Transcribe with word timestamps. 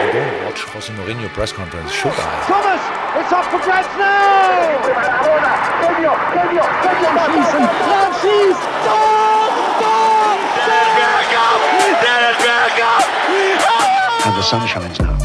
I 0.00 0.10
don't 0.12 0.44
watch 0.44 0.62
Jose 0.64 0.92
Mourinho 0.94 1.28
press 1.28 1.52
conference, 1.52 1.92
should 1.92 2.12
I? 2.12 2.44
Thomas, 2.46 2.82
it's 3.20 3.32
up 3.32 3.44
for 3.50 3.60
grabs 3.62 3.88
now. 3.98 4.80
Francis, 7.30 7.66
Francis, 7.86 8.56
Stop! 8.82 9.52
Stop! 13.60 14.26
And 14.26 14.34
the 14.36 14.42
sun 14.42 14.66
shines 14.66 14.98
now. 15.00 15.19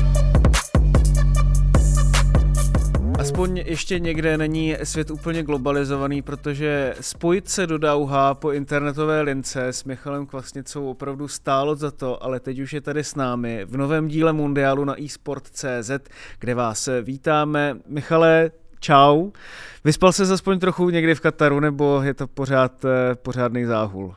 Aspoň 3.35 3.57
ještě 3.57 3.99
někde 3.99 4.37
není 4.37 4.75
svět 4.83 5.11
úplně 5.11 5.43
globalizovaný, 5.43 6.21
protože 6.21 6.95
spojit 7.01 7.49
se 7.49 7.67
do 7.67 7.77
Dauha 7.77 8.33
po 8.33 8.51
internetové 8.51 9.21
lince 9.21 9.67
s 9.67 9.83
Michalem 9.83 10.25
Kvasnicou 10.25 10.89
opravdu 10.89 11.27
stálo 11.27 11.75
za 11.75 11.91
to, 11.91 12.23
ale 12.23 12.39
teď 12.39 12.59
už 12.59 12.73
je 12.73 12.81
tady 12.81 13.03
s 13.03 13.15
námi 13.15 13.65
v 13.65 13.77
novém 13.77 14.07
díle 14.07 14.33
Mundiálu 14.33 14.85
na 14.85 15.03
eSport.cz, 15.05 15.91
kde 16.39 16.55
vás 16.55 16.89
vítáme. 17.01 17.77
Michale, 17.87 18.51
čau. 18.85 19.31
Vyspal 19.83 20.11
se 20.11 20.23
aspoň 20.33 20.59
trochu 20.59 20.89
někdy 20.89 21.15
v 21.15 21.19
Kataru, 21.19 21.59
nebo 21.59 22.01
je 22.01 22.13
to 22.13 22.27
pořád 22.27 22.85
eh, 22.85 23.15
pořádný 23.15 23.65
záhul? 23.65 24.15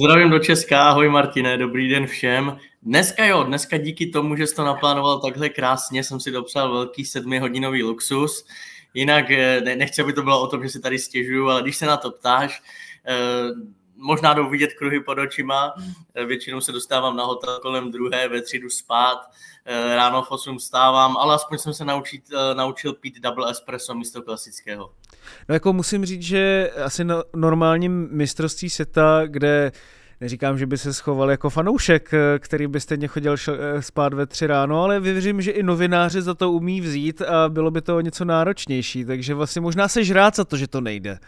Zdravím 0.00 0.30
do 0.30 0.38
Česka, 0.38 0.88
ahoj 0.88 1.08
Martine, 1.08 1.58
dobrý 1.58 1.88
den 1.88 2.06
všem. 2.06 2.56
Dneska 2.82 3.24
jo, 3.24 3.42
dneska 3.42 3.76
díky 3.76 4.06
tomu, 4.06 4.36
že 4.36 4.46
jsi 4.46 4.54
to 4.54 4.64
naplánoval 4.64 5.20
takhle 5.20 5.48
krásně, 5.48 6.04
jsem 6.04 6.20
si 6.20 6.30
dopřál 6.30 6.72
velký 6.72 7.04
sedmihodinový 7.04 7.82
luxus. 7.82 8.46
Jinak 8.94 9.30
eh, 9.30 9.60
ne, 9.60 9.76
nechci, 9.76 10.02
aby 10.02 10.12
to 10.12 10.22
bylo 10.22 10.42
o 10.42 10.46
tom, 10.46 10.62
že 10.62 10.68
si 10.68 10.80
tady 10.80 10.98
stěžuju, 10.98 11.48
ale 11.48 11.62
když 11.62 11.76
se 11.76 11.86
na 11.86 11.96
to 11.96 12.10
ptáš, 12.10 12.62
eh, 13.06 13.14
možná 14.00 14.34
jdou 14.34 14.50
vidět 14.50 14.74
kruhy 14.78 15.00
pod 15.00 15.18
očima, 15.18 15.74
eh, 16.14 16.24
většinou 16.24 16.60
se 16.60 16.72
dostávám 16.72 17.16
na 17.16 17.24
hotel 17.24 17.58
kolem 17.62 17.90
druhé, 17.90 18.28
ve 18.28 18.42
tři 18.42 18.58
jdu 18.58 18.70
spát, 18.70 19.18
eh, 19.64 19.96
ráno 19.96 20.22
v 20.22 20.30
8 20.30 20.58
stávám, 20.58 21.16
ale 21.16 21.34
aspoň 21.34 21.58
jsem 21.58 21.74
se 21.74 21.84
naučit, 21.84 22.22
eh, 22.32 22.54
naučil 22.54 22.92
pít 22.92 23.20
double 23.20 23.50
espresso 23.50 23.94
místo 23.94 24.22
klasického. 24.22 24.90
No 25.48 25.54
jako 25.54 25.72
musím 25.72 26.04
říct, 26.04 26.22
že 26.22 26.70
asi 26.84 27.04
na 27.04 27.22
normálním 27.36 28.08
mistrovství 28.12 28.70
světa, 28.70 29.22
kde 29.26 29.72
neříkám, 30.20 30.58
že 30.58 30.66
by 30.66 30.78
se 30.78 30.94
schoval 30.94 31.30
jako 31.30 31.50
fanoušek, 31.50 32.10
který 32.38 32.66
by 32.66 32.80
stejně 32.80 33.08
chodil 33.08 33.36
spát 33.80 34.14
ve 34.14 34.26
tři 34.26 34.46
ráno, 34.46 34.82
ale 34.82 35.00
věřím, 35.00 35.42
že 35.42 35.50
i 35.50 35.62
novináři 35.62 36.22
za 36.22 36.34
to 36.34 36.52
umí 36.52 36.80
vzít 36.80 37.22
a 37.22 37.48
bylo 37.48 37.70
by 37.70 37.82
to 37.82 38.00
něco 38.00 38.24
náročnější, 38.24 39.04
takže 39.04 39.34
vlastně 39.34 39.60
možná 39.60 39.88
se 39.88 40.00
rád 40.12 40.36
za 40.36 40.44
to, 40.44 40.56
že 40.56 40.68
to 40.68 40.80
nejde. 40.80 41.18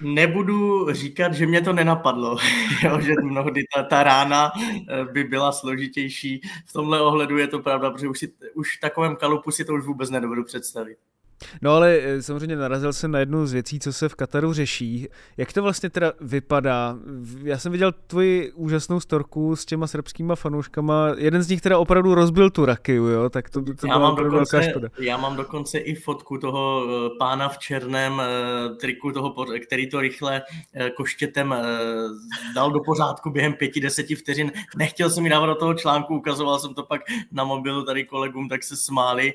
Nebudu 0.00 0.92
říkat, 0.92 1.34
že 1.34 1.46
mě 1.46 1.60
to 1.60 1.72
nenapadlo, 1.72 2.36
jo, 2.82 3.00
že 3.00 3.14
mnohdy 3.22 3.64
ta, 3.74 3.82
ta 3.82 4.02
rána 4.02 4.52
eh, 4.88 5.04
by 5.04 5.24
byla 5.24 5.52
složitější. 5.52 6.40
V 6.66 6.72
tomhle 6.72 7.00
ohledu 7.00 7.38
je 7.38 7.46
to 7.46 7.58
pravda, 7.58 7.90
protože 7.90 8.08
už, 8.08 8.18
si, 8.18 8.32
už 8.54 8.76
v 8.76 8.80
takovém 8.80 9.16
kalupu 9.16 9.50
si 9.50 9.64
to 9.64 9.74
už 9.74 9.84
vůbec 9.84 10.10
nedovedu 10.10 10.44
představit. 10.44 10.98
No 11.62 11.72
ale 11.74 11.98
eh, 12.02 12.22
samozřejmě 12.22 12.56
narazil 12.56 12.92
jsem 12.92 13.10
na 13.10 13.18
jednu 13.18 13.46
z 13.46 13.52
věcí, 13.52 13.80
co 13.80 13.92
se 13.92 14.08
v 14.08 14.14
Kataru 14.14 14.52
řeší. 14.52 15.08
Jak 15.36 15.52
to 15.52 15.62
vlastně 15.62 15.90
teda 15.90 16.12
vypadá? 16.20 16.96
Já 17.42 17.58
jsem 17.58 17.72
viděl 17.72 17.92
tvoji 17.92 18.52
úžasnou 18.52 19.00
storku 19.00 19.56
s 19.56 19.64
těma 19.64 19.86
srbskýma 19.86 20.36
fanouškama. 20.36 21.08
Jeden 21.16 21.42
z 21.42 21.48
nich 21.48 21.60
teda 21.60 21.78
opravdu 21.78 22.14
rozbil 22.14 22.50
tu 22.50 22.64
rakiju, 22.64 23.04
jo? 23.04 23.30
Tak 23.30 23.50
to, 23.50 23.62
to 23.62 23.86
Já 23.86 23.98
mám, 23.98 24.16
dokonce, 24.16 24.62
škoda. 24.70 24.88
já 24.98 25.16
mám 25.16 25.36
dokonce 25.36 25.78
i 25.78 25.94
fotku 25.94 26.38
toho 26.38 26.84
eh, 26.86 27.10
pána 27.18 27.48
v 27.48 27.58
černém 27.58 28.20
eh, 28.20 28.74
triku, 28.74 29.12
toho, 29.12 29.34
který 29.66 29.90
to 29.90 30.00
rychle 30.00 30.42
koštětem 30.96 31.54
dal 32.54 32.70
do 32.70 32.80
pořádku 32.80 33.30
během 33.30 33.52
pěti, 33.52 33.80
deseti 33.80 34.14
vteřin. 34.14 34.52
Nechtěl 34.76 35.10
jsem 35.10 35.24
ji 35.24 35.30
dávat 35.30 35.46
do 35.46 35.54
toho 35.54 35.74
článku, 35.74 36.16
ukazoval 36.16 36.58
jsem 36.58 36.74
to 36.74 36.82
pak 36.82 37.00
na 37.32 37.44
mobilu 37.44 37.84
tady 37.84 38.04
kolegům, 38.04 38.48
tak 38.48 38.62
se 38.62 38.76
smáli. 38.76 39.34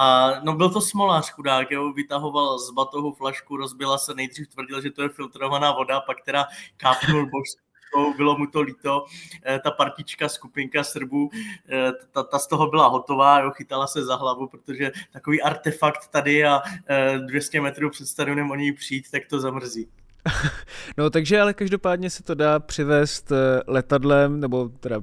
A 0.00 0.32
no 0.44 0.52
byl 0.52 0.70
to 0.70 0.80
smolář 0.80 1.30
chudák, 1.38 1.70
jo, 1.70 1.92
vytahoval 1.92 2.58
z 2.58 2.70
batohu 2.70 3.12
flašku, 3.12 3.56
rozbila 3.56 3.98
se, 3.98 4.14
nejdřív 4.14 4.48
tvrdil, 4.48 4.80
že 4.80 4.90
to 4.90 5.02
je 5.02 5.08
filtrovaná 5.08 5.72
voda, 5.72 6.00
pak 6.00 6.20
teda 6.24 6.46
kápnul 6.76 7.26
božskou, 7.30 8.16
bylo 8.16 8.38
mu 8.38 8.46
to 8.46 8.60
líto, 8.60 9.04
Eh, 9.46 9.58
ta 9.64 9.70
partička, 9.70 10.28
skupinka 10.28 10.84
Srbů, 10.84 11.30
eh, 11.68 11.92
ta, 12.12 12.22
ta 12.22 12.38
z 12.38 12.46
toho 12.46 12.70
byla 12.70 12.86
hotová, 12.86 13.40
jo, 13.40 13.50
chytala 13.50 13.86
se 13.86 14.04
za 14.04 14.16
hlavu, 14.16 14.48
protože 14.48 14.92
takový 15.12 15.42
artefakt 15.42 16.08
tady 16.08 16.44
a 16.44 16.62
eh, 16.88 17.18
200 17.18 17.60
metrů 17.60 17.90
před 17.90 18.06
stadionem 18.06 18.50
o 18.50 18.54
něj 18.54 18.72
přijít, 18.72 19.10
tak 19.10 19.26
to 19.26 19.40
zamrzí. 19.40 19.88
No 20.98 21.10
takže 21.10 21.40
ale 21.40 21.54
každopádně 21.54 22.10
se 22.10 22.22
to 22.22 22.34
dá 22.34 22.58
přivést 22.58 23.32
eh, 23.32 23.62
letadlem, 23.66 24.40
nebo 24.40 24.68
teda 24.80 25.00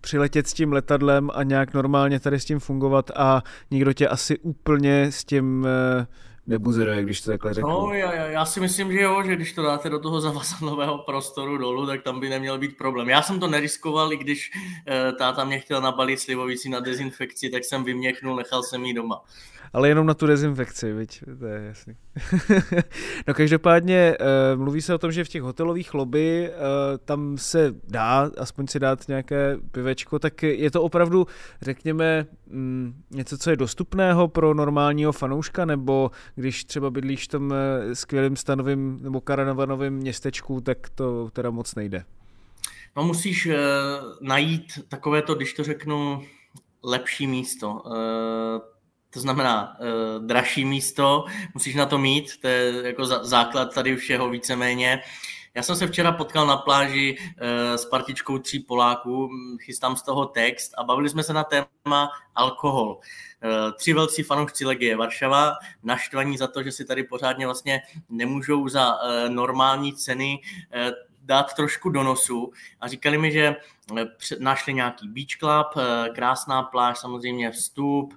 přiletět 0.00 0.46
s 0.46 0.52
tím 0.52 0.72
letadlem 0.72 1.30
a 1.34 1.42
nějak 1.42 1.74
normálně 1.74 2.20
tady 2.20 2.40
s 2.40 2.44
tím 2.44 2.58
fungovat 2.58 3.10
a 3.16 3.42
nikdo 3.70 3.92
tě 3.92 4.08
asi 4.08 4.38
úplně 4.38 5.12
s 5.12 5.24
tím 5.24 5.66
eh, 5.66 6.06
nebuzeruje, 6.46 7.02
když 7.02 7.20
to 7.20 7.30
takhle 7.30 7.54
řeknu. 7.54 7.70
No, 7.70 7.94
já, 7.94 8.12
já, 8.12 8.44
si 8.44 8.60
myslím, 8.60 8.92
že 8.92 9.00
jo, 9.00 9.22
že 9.26 9.36
když 9.36 9.52
to 9.52 9.62
dáte 9.62 9.90
do 9.90 9.98
toho 9.98 10.20
zavazadlového 10.26 10.98
prostoru 10.98 11.58
dolů, 11.58 11.86
tak 11.86 12.02
tam 12.02 12.20
by 12.20 12.28
neměl 12.28 12.58
být 12.58 12.76
problém. 12.76 13.08
Já 13.08 13.22
jsem 13.22 13.40
to 13.40 13.48
neriskoval, 13.48 14.12
i 14.12 14.16
když 14.16 14.50
eh, 14.86 15.12
táta 15.12 15.44
mě 15.44 15.58
chtěl 15.58 15.80
nabalit 15.80 16.20
slivovici 16.20 16.68
na 16.68 16.80
dezinfekci, 16.80 17.50
tak 17.50 17.64
jsem 17.64 17.84
vyměknul, 17.84 18.36
nechal 18.36 18.62
jsem 18.62 18.84
ji 18.84 18.94
doma. 18.94 19.22
Ale 19.72 19.88
jenom 19.88 20.06
na 20.06 20.14
tu 20.14 20.26
dezinfekci, 20.26 20.92
viď? 20.92 21.22
To 21.38 21.46
je 21.46 21.66
jasný. 21.66 21.94
no 23.26 23.34
každopádně 23.34 24.16
uh, 24.20 24.60
mluví 24.60 24.82
se 24.82 24.94
o 24.94 24.98
tom, 24.98 25.12
že 25.12 25.24
v 25.24 25.28
těch 25.28 25.42
hotelových 25.42 25.94
lobby 25.94 26.50
uh, 26.50 26.54
tam 27.04 27.38
se 27.38 27.74
dá 27.88 28.30
aspoň 28.38 28.66
si 28.66 28.80
dát 28.80 29.08
nějaké 29.08 29.58
pivečko, 29.72 30.18
tak 30.18 30.42
je 30.42 30.70
to 30.70 30.82
opravdu, 30.82 31.26
řekněme, 31.62 32.26
mm, 32.46 32.94
něco, 33.10 33.38
co 33.38 33.50
je 33.50 33.56
dostupného 33.56 34.28
pro 34.28 34.54
normálního 34.54 35.12
fanouška, 35.12 35.64
nebo 35.64 36.10
když 36.34 36.64
třeba 36.64 36.90
bydlíš 36.90 37.24
v 37.24 37.28
tom 37.28 37.54
eh, 37.54 37.94
skvělým 37.94 38.36
stanovým 38.36 38.98
nebo 39.02 39.20
karavanovém 39.20 39.94
městečku, 39.94 40.60
tak 40.60 40.90
to 40.94 41.30
teda 41.32 41.50
moc 41.50 41.74
nejde. 41.74 42.04
No 42.96 43.04
musíš 43.04 43.46
uh, 43.46 43.52
najít 44.20 44.88
takovéto, 44.88 45.34
když 45.34 45.52
to 45.52 45.64
řeknu, 45.64 46.22
lepší 46.84 47.26
místo. 47.26 47.70
Uh, 47.70 47.92
to 49.10 49.20
znamená 49.20 49.76
uh, 49.80 50.26
dražší 50.26 50.64
místo, 50.64 51.24
musíš 51.54 51.74
na 51.74 51.86
to 51.86 51.98
mít, 51.98 52.40
to 52.40 52.48
je 52.48 52.72
jako 52.86 53.06
základ 53.06 53.74
tady 53.74 53.96
všeho 53.96 54.30
víceméně. 54.30 55.02
Já 55.54 55.62
jsem 55.62 55.76
se 55.76 55.86
včera 55.86 56.12
potkal 56.12 56.46
na 56.46 56.56
pláži 56.56 57.16
uh, 57.18 57.76
s 57.76 57.84
partičkou 57.84 58.38
tří 58.38 58.58
Poláků, 58.58 59.28
hm, 59.28 59.58
chystám 59.58 59.96
z 59.96 60.02
toho 60.02 60.26
text 60.26 60.72
a 60.78 60.84
bavili 60.84 61.08
jsme 61.08 61.22
se 61.22 61.32
na 61.32 61.44
téma 61.44 62.10
alkohol. 62.34 62.88
Uh, 62.94 63.72
tři 63.76 63.92
velcí 63.92 64.22
fanoušci 64.22 64.64
Legie 64.64 64.96
Varšava, 64.96 65.52
naštvaní 65.82 66.38
za 66.38 66.46
to, 66.46 66.62
že 66.62 66.72
si 66.72 66.84
tady 66.84 67.04
pořádně 67.04 67.46
vlastně 67.46 67.82
nemůžou 68.08 68.68
za 68.68 68.94
uh, 68.94 69.28
normální 69.28 69.96
ceny 69.96 70.38
uh, 70.88 70.90
dát 71.22 71.54
trošku 71.54 71.88
do 71.88 72.02
nosu 72.02 72.52
a 72.80 72.88
říkali 72.88 73.18
mi, 73.18 73.32
že 73.32 73.56
našli 74.38 74.74
nějaký 74.74 75.08
beach 75.08 75.38
club, 75.38 75.84
krásná 76.14 76.62
pláž, 76.62 76.98
samozřejmě 76.98 77.50
vstup, 77.50 78.14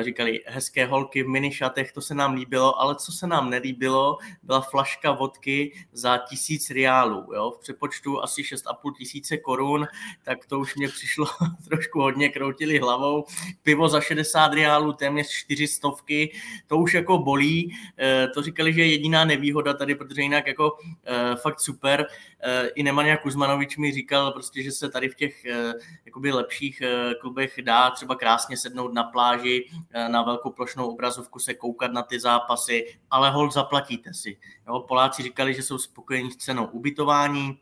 říkali 0.00 0.40
hezké 0.46 0.86
holky 0.86 1.22
v 1.22 1.28
minišatech, 1.28 1.92
to 1.92 2.00
se 2.00 2.14
nám 2.14 2.34
líbilo, 2.34 2.80
ale 2.80 2.94
co 2.94 3.12
se 3.12 3.26
nám 3.26 3.50
nelíbilo, 3.50 4.18
byla 4.42 4.60
flaška 4.60 5.12
vodky 5.12 5.72
za 5.92 6.18
tisíc 6.18 6.70
riálů, 6.70 7.34
jo? 7.34 7.50
v 7.50 7.60
přepočtu 7.60 8.22
asi 8.22 8.42
6,5 8.42 8.92
tisíce 8.98 9.36
korun, 9.36 9.86
tak 10.22 10.46
to 10.46 10.60
už 10.60 10.76
mě 10.76 10.88
přišlo 10.88 11.26
trošku 11.68 12.00
hodně, 12.00 12.28
kroutili 12.28 12.78
hlavou, 12.78 13.24
pivo 13.62 13.88
za 13.88 14.00
60 14.00 14.54
riálů, 14.54 14.92
téměř 14.92 15.28
400 15.30 15.76
stovky, 15.76 16.32
to 16.66 16.76
už 16.76 16.94
jako 16.94 17.18
bolí, 17.18 17.76
to 18.34 18.42
říkali, 18.42 18.72
že 18.72 18.80
je 18.80 18.90
jediná 18.90 19.24
nevýhoda 19.24 19.74
tady, 19.74 19.94
protože 19.94 20.22
jinak 20.22 20.46
jako 20.46 20.76
fakt 21.42 21.60
super, 21.60 22.06
i 22.74 22.82
Nemanja 22.82 23.16
Kuzmanovič 23.16 23.76
mi 23.76 23.92
říkal 23.92 24.32
prostě, 24.32 24.62
že 24.62 24.72
se 24.72 24.91
tady 24.92 25.08
v 25.08 25.14
těch 25.14 25.44
jakoby 26.06 26.32
lepších 26.32 26.82
klubech 27.20 27.62
dá 27.62 27.90
třeba 27.90 28.14
krásně 28.14 28.56
sednout 28.56 28.94
na 28.94 29.04
pláži, 29.04 29.70
na 30.08 30.22
velkou 30.22 30.50
plošnou 30.50 30.86
obrazovku 30.86 31.38
se 31.38 31.54
koukat 31.54 31.92
na 31.92 32.02
ty 32.02 32.20
zápasy, 32.20 32.98
ale 33.10 33.30
hold 33.30 33.52
zaplatíte 33.52 34.14
si. 34.14 34.38
Jo, 34.68 34.80
Poláci 34.88 35.22
říkali, 35.22 35.54
že 35.54 35.62
jsou 35.62 35.78
spokojení 35.78 36.30
s 36.30 36.36
cenou 36.36 36.66
ubytování, 36.66 37.58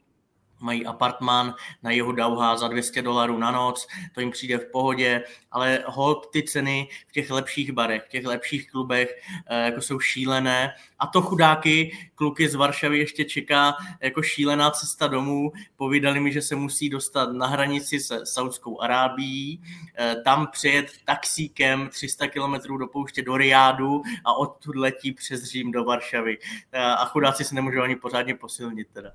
mají 0.60 0.86
apartmán 0.86 1.54
na 1.82 1.90
jeho 1.90 2.12
Dauha 2.12 2.56
za 2.56 2.68
200 2.68 3.02
dolarů 3.02 3.38
na 3.38 3.50
noc, 3.50 3.86
to 4.14 4.20
jim 4.20 4.30
přijde 4.30 4.58
v 4.58 4.70
pohodě, 4.72 5.24
ale 5.50 5.84
hold 5.86 6.30
ty 6.32 6.42
ceny 6.42 6.88
v 7.08 7.12
těch 7.12 7.30
lepších 7.30 7.72
barech, 7.72 8.02
v 8.06 8.08
těch 8.08 8.26
lepších 8.26 8.70
klubech 8.70 9.20
eh, 9.46 9.64
jako 9.64 9.80
jsou 9.80 10.00
šílené. 10.00 10.74
A 10.98 11.06
to 11.06 11.22
chudáky, 11.22 11.98
kluky 12.14 12.48
z 12.48 12.54
Varšavy 12.54 12.98
ještě 12.98 13.24
čeká 13.24 13.74
jako 14.00 14.22
šílená 14.22 14.70
cesta 14.70 15.06
domů, 15.06 15.52
povídali 15.76 16.20
mi, 16.20 16.32
že 16.32 16.42
se 16.42 16.56
musí 16.56 16.88
dostat 16.88 17.32
na 17.32 17.46
hranici 17.46 18.00
se 18.00 18.26
Saudskou 18.26 18.80
Arábií, 18.80 19.62
eh, 19.98 20.16
tam 20.24 20.46
přijet 20.46 20.86
taxíkem 21.04 21.88
300 21.88 22.28
km 22.28 22.78
do 22.78 22.86
pouště 22.86 23.22
do 23.22 23.36
Riádu 23.36 24.02
a 24.24 24.34
odtud 24.34 24.76
letí 24.76 25.12
přes 25.12 25.44
Řím 25.44 25.72
do 25.72 25.84
Varšavy. 25.84 26.38
Eh, 26.72 26.82
a 26.82 27.04
chudáci 27.04 27.44
se 27.44 27.54
nemůžou 27.54 27.82
ani 27.82 27.96
pořádně 27.96 28.34
posilnit 28.34 28.88
teda. 28.92 29.10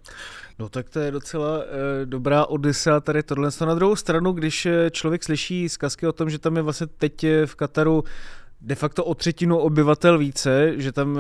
No 0.59 0.69
tak 0.69 0.89
to 0.89 0.99
je 0.99 1.11
docela 1.11 1.34
e, 1.41 2.05
dobrá 2.05 2.45
odisa 2.45 2.99
tady 2.99 3.23
tohle. 3.23 3.49
Na 3.65 3.75
druhou 3.75 3.95
stranu, 3.95 4.31
když 4.31 4.65
eh, 4.65 4.89
člověk 4.91 5.23
slyší 5.23 5.69
zkazky 5.69 6.07
o 6.07 6.11
tom, 6.11 6.29
že 6.29 6.39
tam 6.39 6.55
je 6.55 6.61
vlastně 6.61 6.87
teď 6.87 7.23
eh, 7.23 7.45
v 7.45 7.55
Kataru 7.55 8.03
de 8.61 8.75
facto 8.75 9.05
o 9.05 9.15
třetinu 9.15 9.57
obyvatel 9.57 10.17
více, 10.17 10.73
že 10.77 10.91
tam 10.91 11.19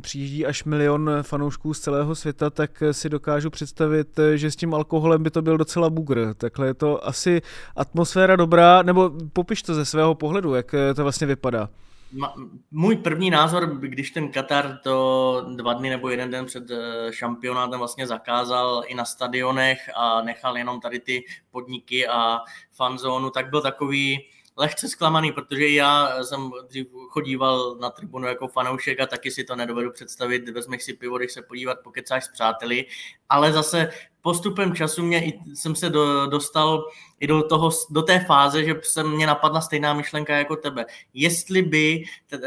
přijíždí 0.00 0.46
až 0.46 0.64
milion 0.64 1.10
fanoušků 1.22 1.74
z 1.74 1.80
celého 1.80 2.14
světa, 2.14 2.50
tak 2.50 2.82
si 2.92 3.08
dokážu 3.08 3.50
představit, 3.50 4.20
že 4.34 4.50
s 4.50 4.56
tím 4.56 4.74
alkoholem 4.74 5.22
by 5.22 5.30
to 5.30 5.42
byl 5.42 5.58
docela 5.58 5.90
bugr. 5.90 6.34
Takhle 6.34 6.66
je 6.66 6.74
to 6.74 7.06
asi 7.06 7.42
atmosféra 7.76 8.36
dobrá, 8.36 8.82
nebo 8.82 9.10
popiš 9.32 9.62
to 9.62 9.74
ze 9.74 9.84
svého 9.84 10.14
pohledu, 10.14 10.54
jak 10.54 10.74
to 10.94 11.02
vlastně 11.02 11.26
vypadá 11.26 11.68
můj 12.70 12.96
první 12.96 13.30
názor, 13.30 13.78
když 13.78 14.10
ten 14.10 14.28
Katar 14.28 14.78
to 14.82 15.46
dva 15.54 15.72
dny 15.72 15.90
nebo 15.90 16.08
jeden 16.08 16.30
den 16.30 16.46
před 16.46 16.70
eh, 16.70 17.12
šampionátem 17.12 17.78
vlastně 17.78 18.06
zakázal 18.06 18.82
i 18.86 18.94
na 18.94 19.04
stadionech 19.04 19.90
a 19.94 20.22
nechal 20.22 20.58
jenom 20.58 20.80
tady 20.80 21.00
ty 21.00 21.24
podniky 21.50 22.08
a 22.08 22.38
fanzónu, 22.72 23.30
tak 23.30 23.50
byl 23.50 23.60
takový 23.60 24.18
lehce 24.56 24.88
zklamaný, 24.88 25.32
protože 25.32 25.68
já 25.68 26.24
jsem 26.24 26.50
dřív 26.68 26.86
chodíval 27.08 27.76
na 27.80 27.90
tribunu 27.90 28.26
jako 28.26 28.48
fanoušek 28.48 29.00
a 29.00 29.06
taky 29.06 29.30
si 29.30 29.44
to 29.44 29.56
nedovedu 29.56 29.90
představit, 29.90 30.48
vezmeš 30.48 30.82
si 30.82 30.92
pivo, 30.92 31.18
když 31.18 31.32
se 31.32 31.42
podívat, 31.42 31.78
pokecáš 31.84 32.24
s 32.24 32.28
přáteli, 32.28 32.86
ale 33.28 33.52
zase 33.52 33.90
postupem 34.26 34.74
času 34.74 35.02
mě, 35.02 35.32
jsem 35.54 35.74
se 35.74 35.90
do, 35.90 36.26
dostal 36.26 36.84
i 37.20 37.26
do, 37.26 37.42
toho, 37.42 37.70
do 37.90 38.02
té 38.02 38.20
fáze, 38.20 38.64
že 38.64 38.74
se 38.82 39.02
mě 39.02 39.26
napadla 39.26 39.60
stejná 39.60 39.94
myšlenka 39.94 40.36
jako 40.36 40.56
tebe. 40.56 40.86
Jestli 41.14 41.62
by 41.62 42.04
t, 42.26 42.36
e, 42.36 42.40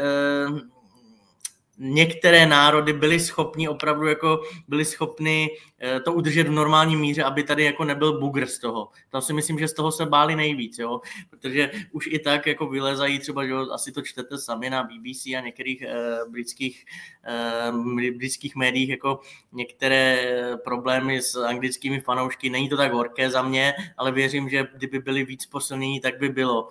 některé 1.82 2.46
národy 2.46 2.92
byly 2.92 3.20
schopni 3.20 3.68
opravdu 3.68 4.06
jako 4.06 4.42
byly 4.68 4.84
schopni 4.84 5.50
eh, 5.80 6.00
to 6.00 6.12
udržet 6.12 6.48
v 6.48 6.50
normální 6.50 6.96
míře, 6.96 7.22
aby 7.22 7.42
tady 7.42 7.64
jako 7.64 7.84
nebyl 7.84 8.20
bugr 8.20 8.46
z 8.46 8.58
toho. 8.58 8.88
To 9.10 9.20
si 9.20 9.32
myslím, 9.32 9.58
že 9.58 9.68
z 9.68 9.72
toho 9.72 9.92
se 9.92 10.06
báli 10.06 10.36
nejvíc, 10.36 10.78
jo? 10.78 11.00
protože 11.30 11.70
už 11.92 12.06
i 12.06 12.18
tak 12.18 12.46
jako 12.46 12.66
vylezají 12.66 13.18
třeba, 13.18 13.46
že 13.46 13.52
asi 13.72 13.92
to 13.92 14.02
čtete 14.02 14.38
sami 14.38 14.70
na 14.70 14.82
BBC 14.82 15.26
a 15.26 15.40
některých 15.40 15.82
eh, 15.82 16.18
britských, 16.28 16.84
eh, 17.24 18.12
britských 18.12 18.56
médiích, 18.56 18.88
jako 18.88 19.20
některé 19.52 20.32
problémy 20.64 21.22
s 21.22 21.36
anglickými 21.36 22.00
fanoušky. 22.00 22.50
Není 22.50 22.68
to 22.68 22.76
tak 22.76 22.92
horké 22.92 23.30
za 23.30 23.42
mě, 23.42 23.74
ale 23.96 24.12
věřím, 24.12 24.48
že 24.48 24.68
kdyby 24.76 24.98
byli 24.98 25.24
víc 25.24 25.46
posilnění, 25.46 26.00
tak 26.00 26.18
by 26.18 26.28
bylo 26.28 26.68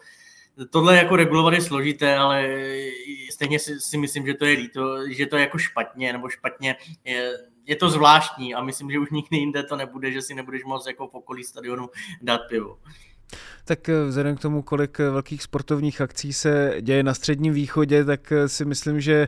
tohle 0.65 0.97
jako 0.97 1.15
regulovat 1.15 1.53
je 1.53 1.61
složité, 1.61 2.15
ale 2.15 2.59
stejně 3.31 3.59
si, 3.59 3.79
si 3.79 3.97
myslím, 3.97 4.25
že 4.25 4.33
to 4.33 4.45
je 4.45 4.57
líto, 4.57 5.09
že 5.09 5.25
to 5.25 5.35
je 5.35 5.41
jako 5.41 5.57
špatně, 5.57 6.13
nebo 6.13 6.29
špatně 6.29 6.75
je, 7.03 7.33
je 7.65 7.75
to 7.75 7.89
zvláštní 7.89 8.56
a 8.56 8.63
myslím, 8.63 8.91
že 8.91 9.00
už 9.00 9.09
nikdy 9.09 9.38
jinde 9.38 9.63
to 9.63 9.75
nebude, 9.75 10.11
že 10.11 10.21
si 10.21 10.33
nebudeš 10.33 10.63
moc 10.63 10.88
jako 10.88 11.07
v 11.07 11.13
okolí 11.13 11.44
stadionu 11.44 11.89
dát 12.21 12.41
pivo. 12.50 12.77
Tak 13.65 13.89
eh, 13.89 14.03
vzhledem 14.03 14.35
k 14.35 14.39
tomu, 14.39 14.61
kolik 14.61 14.99
eh, 14.99 15.09
velkých 15.09 15.43
sportovních 15.43 16.01
akcí 16.01 16.33
se 16.33 16.73
děje 16.81 17.03
na 17.03 17.13
středním 17.13 17.53
východě, 17.53 18.05
tak 18.05 18.31
eh, 18.31 18.49
si 18.49 18.65
myslím, 18.65 19.01
že 19.01 19.27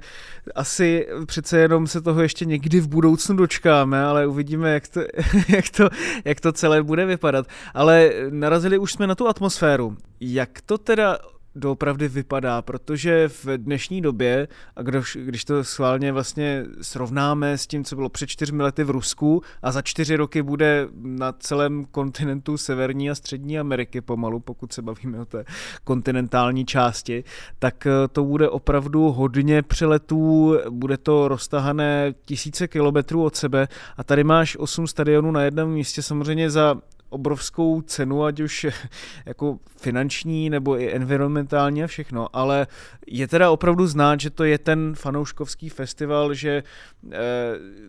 asi 0.56 1.07
přece 1.25 1.59
jenom 1.59 1.88
se 1.88 2.01
toho 2.01 2.21
ještě 2.21 2.45
někdy 2.45 2.80
v 2.80 2.88
budoucnu 2.88 3.36
dočkáme, 3.36 4.03
ale 4.03 4.27
uvidíme, 4.27 4.74
jak 4.74 4.88
to, 4.88 5.00
jak 5.50 5.69
to, 5.69 5.89
jak 6.25 6.39
to 6.39 6.51
celé 6.51 6.83
bude 6.83 7.06
vypadat. 7.06 7.48
Ale 7.74 8.12
narazili 8.30 8.77
už 8.77 8.94
jsme 8.94 9.07
na 9.07 9.15
tu 9.15 9.27
atmosféru. 9.27 9.98
Jak 10.19 10.62
to 10.62 10.77
teda 10.77 11.18
doopravdy 11.56 12.07
vypadá, 12.07 12.62
protože 12.62 13.27
v 13.27 13.57
dnešní 13.57 14.01
době, 14.01 14.48
a 14.75 14.81
když, 14.81 15.18
když 15.21 15.45
to 15.45 15.63
schválně 15.63 16.12
vlastně 16.12 16.65
srovnáme 16.81 17.57
s 17.57 17.68
tím, 17.68 17.83
co 17.83 17.95
bylo 17.95 18.09
před 18.09 18.27
čtyřmi 18.27 18.63
lety 18.63 18.83
v 18.83 18.89
Rusku 18.89 19.42
a 19.62 19.71
za 19.71 19.81
čtyři 19.81 20.15
roky 20.15 20.42
bude 20.42 20.88
na 21.01 21.31
celém 21.31 21.86
kontinentu 21.86 22.57
Severní 22.57 23.09
a 23.09 23.15
Střední 23.15 23.59
Ameriky 23.59 24.01
pomalu, 24.01 24.39
pokud 24.39 24.74
se 24.74 24.81
bavíme 24.81 25.19
o 25.19 25.25
té 25.25 25.45
kontinentální 25.83 26.65
části, 26.65 27.24
tak 27.59 27.88
eh, 27.88 28.07
to 28.12 28.24
bude 28.24 28.50
opravdu 28.50 29.12
hodně 29.12 29.62
přeletů, 29.62 30.57
bude 30.69 30.97
to 30.97 31.27
roztahané 31.27 32.13
tisíce 32.25 32.68
kilometrů 32.68 33.24
od 33.24 33.36
sebe. 33.36 33.68
A 33.97 34.04
tady 34.04 34.24
máš 34.24 34.57
osm 34.57 34.88
stadionů 34.88 35.31
na 35.31 35.44
jednom 35.44 35.69
místě 35.69 36.01
samozřejmě 36.01 36.50
za 36.50 36.75
obrovskou 37.12 37.81
cenu, 37.81 38.24
ať 38.24 38.40
už 38.40 38.68
jako 39.25 39.60
finanční 39.78 40.50
nebo 40.50 40.80
i 40.80 40.92
environmentální 40.94 41.84
a 41.84 41.88
všechno, 41.88 42.28
ale 42.34 42.68
je 43.08 43.28
teda 43.28 43.52
opravdu 43.52 43.88
znát, 43.88 44.19
že 44.19 44.30
to 44.30 44.44
je 44.44 44.58
ten 44.58 44.94
fanouškovský 44.96 45.69
festival, 45.69 46.34
že 46.34 46.63
eh, 47.12 47.18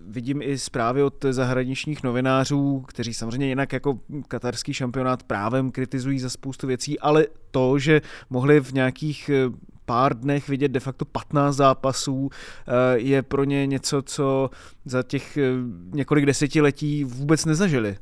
vidím 0.06 0.42
i 0.42 0.58
zprávy 0.58 1.02
od 1.02 1.24
zahraničních 1.30 2.02
novinářů, 2.02 2.84
kteří 2.88 3.14
samozřejmě 3.14 3.46
jinak 3.46 3.72
jako 3.72 3.98
katarský 4.28 4.74
šampionát 4.74 5.22
právem 5.22 5.70
kritizují 5.70 6.18
za 6.18 6.30
spoustu 6.30 6.66
věcí, 6.66 6.98
ale 7.00 7.26
to, 7.50 7.78
že 7.78 8.00
mohli 8.30 8.60
v 8.60 8.72
nějakých 8.72 9.28
eh, 9.28 9.72
pár 9.84 10.18
dnech 10.18 10.48
vidět 10.48 10.68
de 10.68 10.80
facto 10.80 11.04
15 11.04 11.56
zápasů, 11.56 12.30
eh, 12.30 12.98
je 12.98 13.22
pro 13.22 13.44
ně 13.44 13.66
něco, 13.66 14.02
co 14.02 14.50
za 14.84 15.02
těch 15.02 15.36
eh, 15.36 15.42
několik 15.92 16.26
desetiletí 16.26 17.04
vůbec 17.04 17.44
nezažili. 17.44 17.96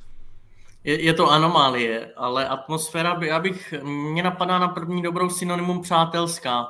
Je, 0.84 1.04
je 1.04 1.14
to 1.14 1.30
anomálie, 1.30 2.12
ale 2.16 2.48
atmosféra, 2.48 3.14
by, 3.14 3.26
já 3.26 3.40
bych, 3.40 3.74
mě 3.82 4.22
napadá 4.22 4.58
na 4.58 4.68
první 4.68 5.02
dobrou 5.02 5.30
synonymum 5.30 5.82
přátelská. 5.82 6.66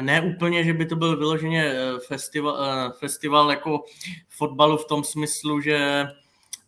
Ne 0.00 0.20
úplně, 0.20 0.64
že 0.64 0.72
by 0.72 0.86
to 0.86 0.96
byl 0.96 1.16
vyloženě 1.16 1.64
eh, 1.64 1.98
festival, 2.06 2.58
eh, 2.64 2.92
festival 2.98 3.50
jako 3.50 3.84
fotbalu 4.28 4.76
v 4.76 4.84
tom 4.84 5.04
smyslu, 5.04 5.60
že 5.60 6.06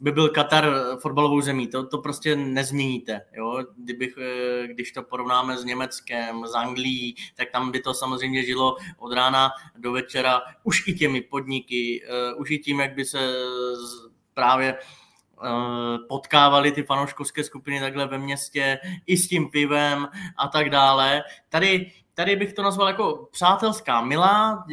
by 0.00 0.12
byl 0.12 0.28
Katar 0.28 0.74
fotbalovou 1.00 1.40
zemí. 1.40 1.68
To, 1.68 1.86
to 1.86 1.98
prostě 1.98 2.36
nezměníte. 2.36 3.20
Jo? 3.32 3.64
Kdybych, 3.76 4.18
eh, 4.18 4.66
když 4.66 4.92
to 4.92 5.02
porovnáme 5.02 5.58
s 5.58 5.64
Německem, 5.64 6.46
s 6.46 6.54
Anglií, 6.54 7.16
tak 7.36 7.50
tam 7.50 7.70
by 7.70 7.80
to 7.80 7.94
samozřejmě 7.94 8.44
žilo 8.44 8.76
od 8.98 9.12
rána 9.12 9.50
do 9.78 9.92
večera 9.92 10.42
už 10.64 10.86
i 10.86 10.94
těmi 10.94 11.20
podniky, 11.20 12.02
už 12.36 12.50
i 12.50 12.58
tím, 12.58 12.80
jak 12.80 12.94
by 12.94 13.04
se 13.04 13.18
právě 14.34 14.74
Eh, 14.74 15.01
potkávali 16.08 16.72
ty 16.72 16.82
fanouškovské 16.82 17.44
skupiny 17.44 17.80
takhle 17.80 18.06
ve 18.06 18.18
městě 18.18 18.78
i 19.06 19.16
s 19.16 19.28
tím 19.28 19.50
pivem 19.50 20.08
a 20.36 20.48
tak 20.48 20.70
dále. 20.70 21.22
Tady 21.48 21.90
tady 22.14 22.36
bych 22.36 22.52
to 22.52 22.62
nazval 22.62 22.88
jako 22.88 23.28
přátelská 23.32 24.02
milá, 24.02 24.64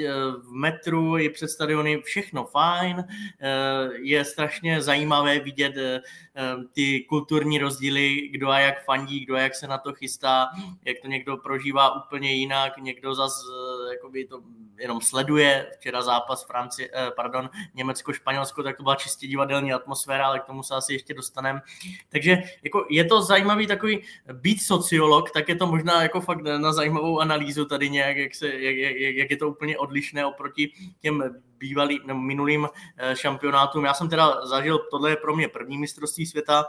v 0.41 0.51
metru 0.51 1.17
i 1.17 1.29
před 1.29 1.48
stadiony 1.48 2.01
všechno 2.01 2.46
fajn, 2.46 3.03
eh, 3.08 3.89
je 4.01 4.25
strašně 4.25 4.81
zajímavé 4.81 5.39
vidět 5.39 5.74
eh, 5.77 6.01
ty 6.74 7.00
kulturní 7.00 7.60
rozdíly, 7.60 8.29
kdo 8.31 8.50
a 8.50 8.60
jak 8.60 8.86
fandí, 8.86 9.19
kdo 9.19 9.36
a 9.36 9.39
jak 9.39 9.55
se 9.55 9.67
na 9.67 9.77
to 9.77 9.93
chystá, 9.93 10.48
jak 10.86 10.98
to 11.01 11.08
někdo 11.08 11.38
prožívá 11.38 12.05
úplně 12.05 12.31
jinak, 12.31 12.77
někdo 12.77 13.15
zase 13.15 13.41
jakoby 13.91 14.25
to 14.25 14.41
jenom 14.79 15.01
sleduje. 15.01 15.67
Včera 15.79 16.01
zápas 16.01 16.46
Franci, 16.46 16.89
pardon, 17.15 17.50
Německo-Španělsko, 17.74 18.63
tak 18.63 18.77
to 18.77 18.84
byla 18.84 18.96
čistě 18.96 19.27
divadelní 19.27 19.74
atmosféra, 19.74 20.25
ale 20.25 20.39
k 20.39 20.46
tomu 20.46 20.63
se 20.63 20.75
asi 20.75 20.93
ještě 20.93 21.13
dostaneme. 21.13 21.62
Takže 22.10 22.43
jako 22.63 22.86
je 22.89 23.05
to 23.05 23.22
zajímavý 23.22 23.67
takový 23.67 24.03
být 24.34 24.60
sociolog, 24.60 25.31
tak 25.31 25.50
je 25.50 25.55
to 25.55 25.67
možná 25.67 26.03
jako 26.03 26.22
fakt 26.22 26.41
na 26.41 26.74
zajímavou 26.74 27.19
analýzu 27.29 27.65
tady 27.65 27.89
nějak, 27.89 28.17
jak, 28.17 28.36
se, 28.36 28.48
jak, 28.48 28.75
jak, 28.75 29.15
jak 29.15 29.31
je 29.31 29.38
to 29.38 29.50
úplně 29.50 29.77
odlišné 29.77 30.25
oproti 30.25 30.74
těm 31.00 31.24
bývalým, 31.57 32.00
nebo 32.05 32.19
minulým 32.19 32.67
eh, 32.98 33.15
šampionátům. 33.15 33.86
Já 33.86 33.93
jsem 33.93 34.09
teda 34.09 34.45
zažil, 34.45 34.79
tohle 34.91 35.09
je 35.09 35.15
pro 35.15 35.36
mě 35.36 35.48
první 35.48 35.77
mistrovství 35.77 36.25
světa, 36.25 36.65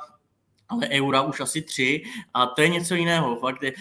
ale 0.68 0.88
Eura 0.88 1.22
už 1.22 1.40
asi 1.40 1.62
tři 1.62 2.02
a 2.34 2.46
to 2.46 2.62
je 2.62 2.68
něco 2.68 2.94
jiného. 2.94 3.36
Fakt 3.36 3.64
eh, 3.64 3.74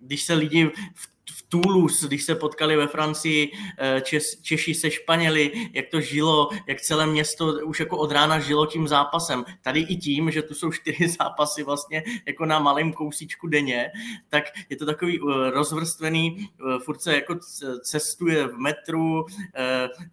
když 0.00 0.22
se 0.22 0.34
lidi 0.34 0.70
v 0.94 1.19
v 1.30 1.42
Toulouse, 1.48 2.06
když 2.06 2.24
se 2.24 2.34
potkali 2.34 2.76
ve 2.76 2.86
Francii 2.86 3.52
eh, 3.78 4.00
Čes, 4.00 4.40
Češi 4.42 4.74
se 4.74 4.90
Španěli, 4.90 5.52
jak 5.72 5.88
to 5.88 6.00
žilo, 6.00 6.48
jak 6.66 6.80
celé 6.80 7.06
město 7.06 7.46
už 7.64 7.80
jako 7.80 7.98
od 7.98 8.12
rána 8.12 8.40
žilo 8.40 8.66
tím 8.66 8.88
zápasem. 8.88 9.44
Tady 9.62 9.80
i 9.80 9.96
tím, 9.96 10.30
že 10.30 10.42
tu 10.42 10.54
jsou 10.54 10.72
čtyři 10.72 11.08
zápasy 11.20 11.62
vlastně 11.62 12.02
jako 12.26 12.46
na 12.46 12.58
malém 12.58 12.92
kousíčku 12.92 13.46
denně, 13.46 13.90
tak 14.28 14.44
je 14.68 14.76
to 14.76 14.86
takový 14.86 15.20
eh, 15.20 15.50
rozvrstvený, 15.50 16.48
eh, 16.60 16.78
furt 16.78 17.02
se 17.02 17.14
jako 17.14 17.36
cestuje 17.82 18.46
v 18.46 18.58
metru, 18.58 19.26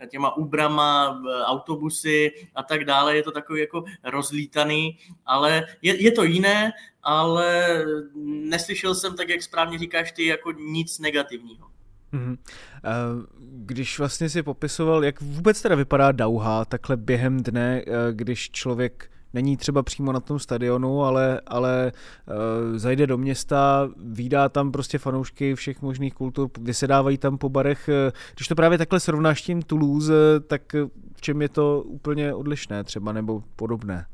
těma 0.09 0.37
úbrama, 0.37 1.21
autobusy 1.45 2.31
a 2.55 2.63
tak 2.63 2.85
dále, 2.85 3.15
je 3.15 3.23
to 3.23 3.31
takový 3.31 3.61
jako 3.61 3.83
rozlítaný, 4.03 4.97
ale 5.25 5.65
je, 5.81 6.03
je 6.03 6.11
to 6.11 6.23
jiné, 6.23 6.71
ale 7.07 7.85
neslyšel 8.49 8.95
jsem, 8.95 9.15
tak 9.15 9.29
jak 9.29 9.43
správně 9.43 9.79
říkáš 9.79 10.11
ty, 10.11 10.25
jako 10.25 10.51
nic 10.51 10.99
negativního. 10.99 11.67
Mm-hmm. 12.13 12.37
Když 13.39 13.99
vlastně 13.99 14.29
si 14.29 14.43
popisoval, 14.43 15.05
jak 15.05 15.21
vůbec 15.21 15.61
teda 15.61 15.75
vypadá 15.75 16.11
Dauha 16.11 16.65
takhle 16.65 16.97
během 16.97 17.43
dne, 17.43 17.81
eh, 17.81 17.91
když 18.11 18.51
člověk 18.51 19.09
není 19.33 19.57
třeba 19.57 19.83
přímo 19.83 20.11
na 20.11 20.19
tom 20.19 20.39
stadionu, 20.39 21.03
ale, 21.03 21.41
ale 21.47 21.91
uh, 21.91 22.77
zajde 22.77 23.07
do 23.07 23.17
města, 23.17 23.89
výdá 23.97 24.49
tam 24.49 24.71
prostě 24.71 24.97
fanoušky 24.97 25.55
všech 25.55 25.81
možných 25.81 26.13
kultur, 26.13 26.49
vysedávají 26.59 27.17
tam 27.17 27.37
po 27.37 27.49
barech. 27.49 27.89
Když 28.35 28.47
to 28.47 28.55
právě 28.55 28.77
takhle 28.77 28.99
srovnáš 28.99 29.41
tím 29.41 29.61
Toulouse, 29.61 30.13
tak 30.47 30.61
v 31.15 31.21
čem 31.21 31.41
je 31.41 31.49
to 31.49 31.83
úplně 31.85 32.33
odlišné 32.33 32.83
třeba 32.83 33.11
nebo 33.11 33.43
podobné? 33.55 34.05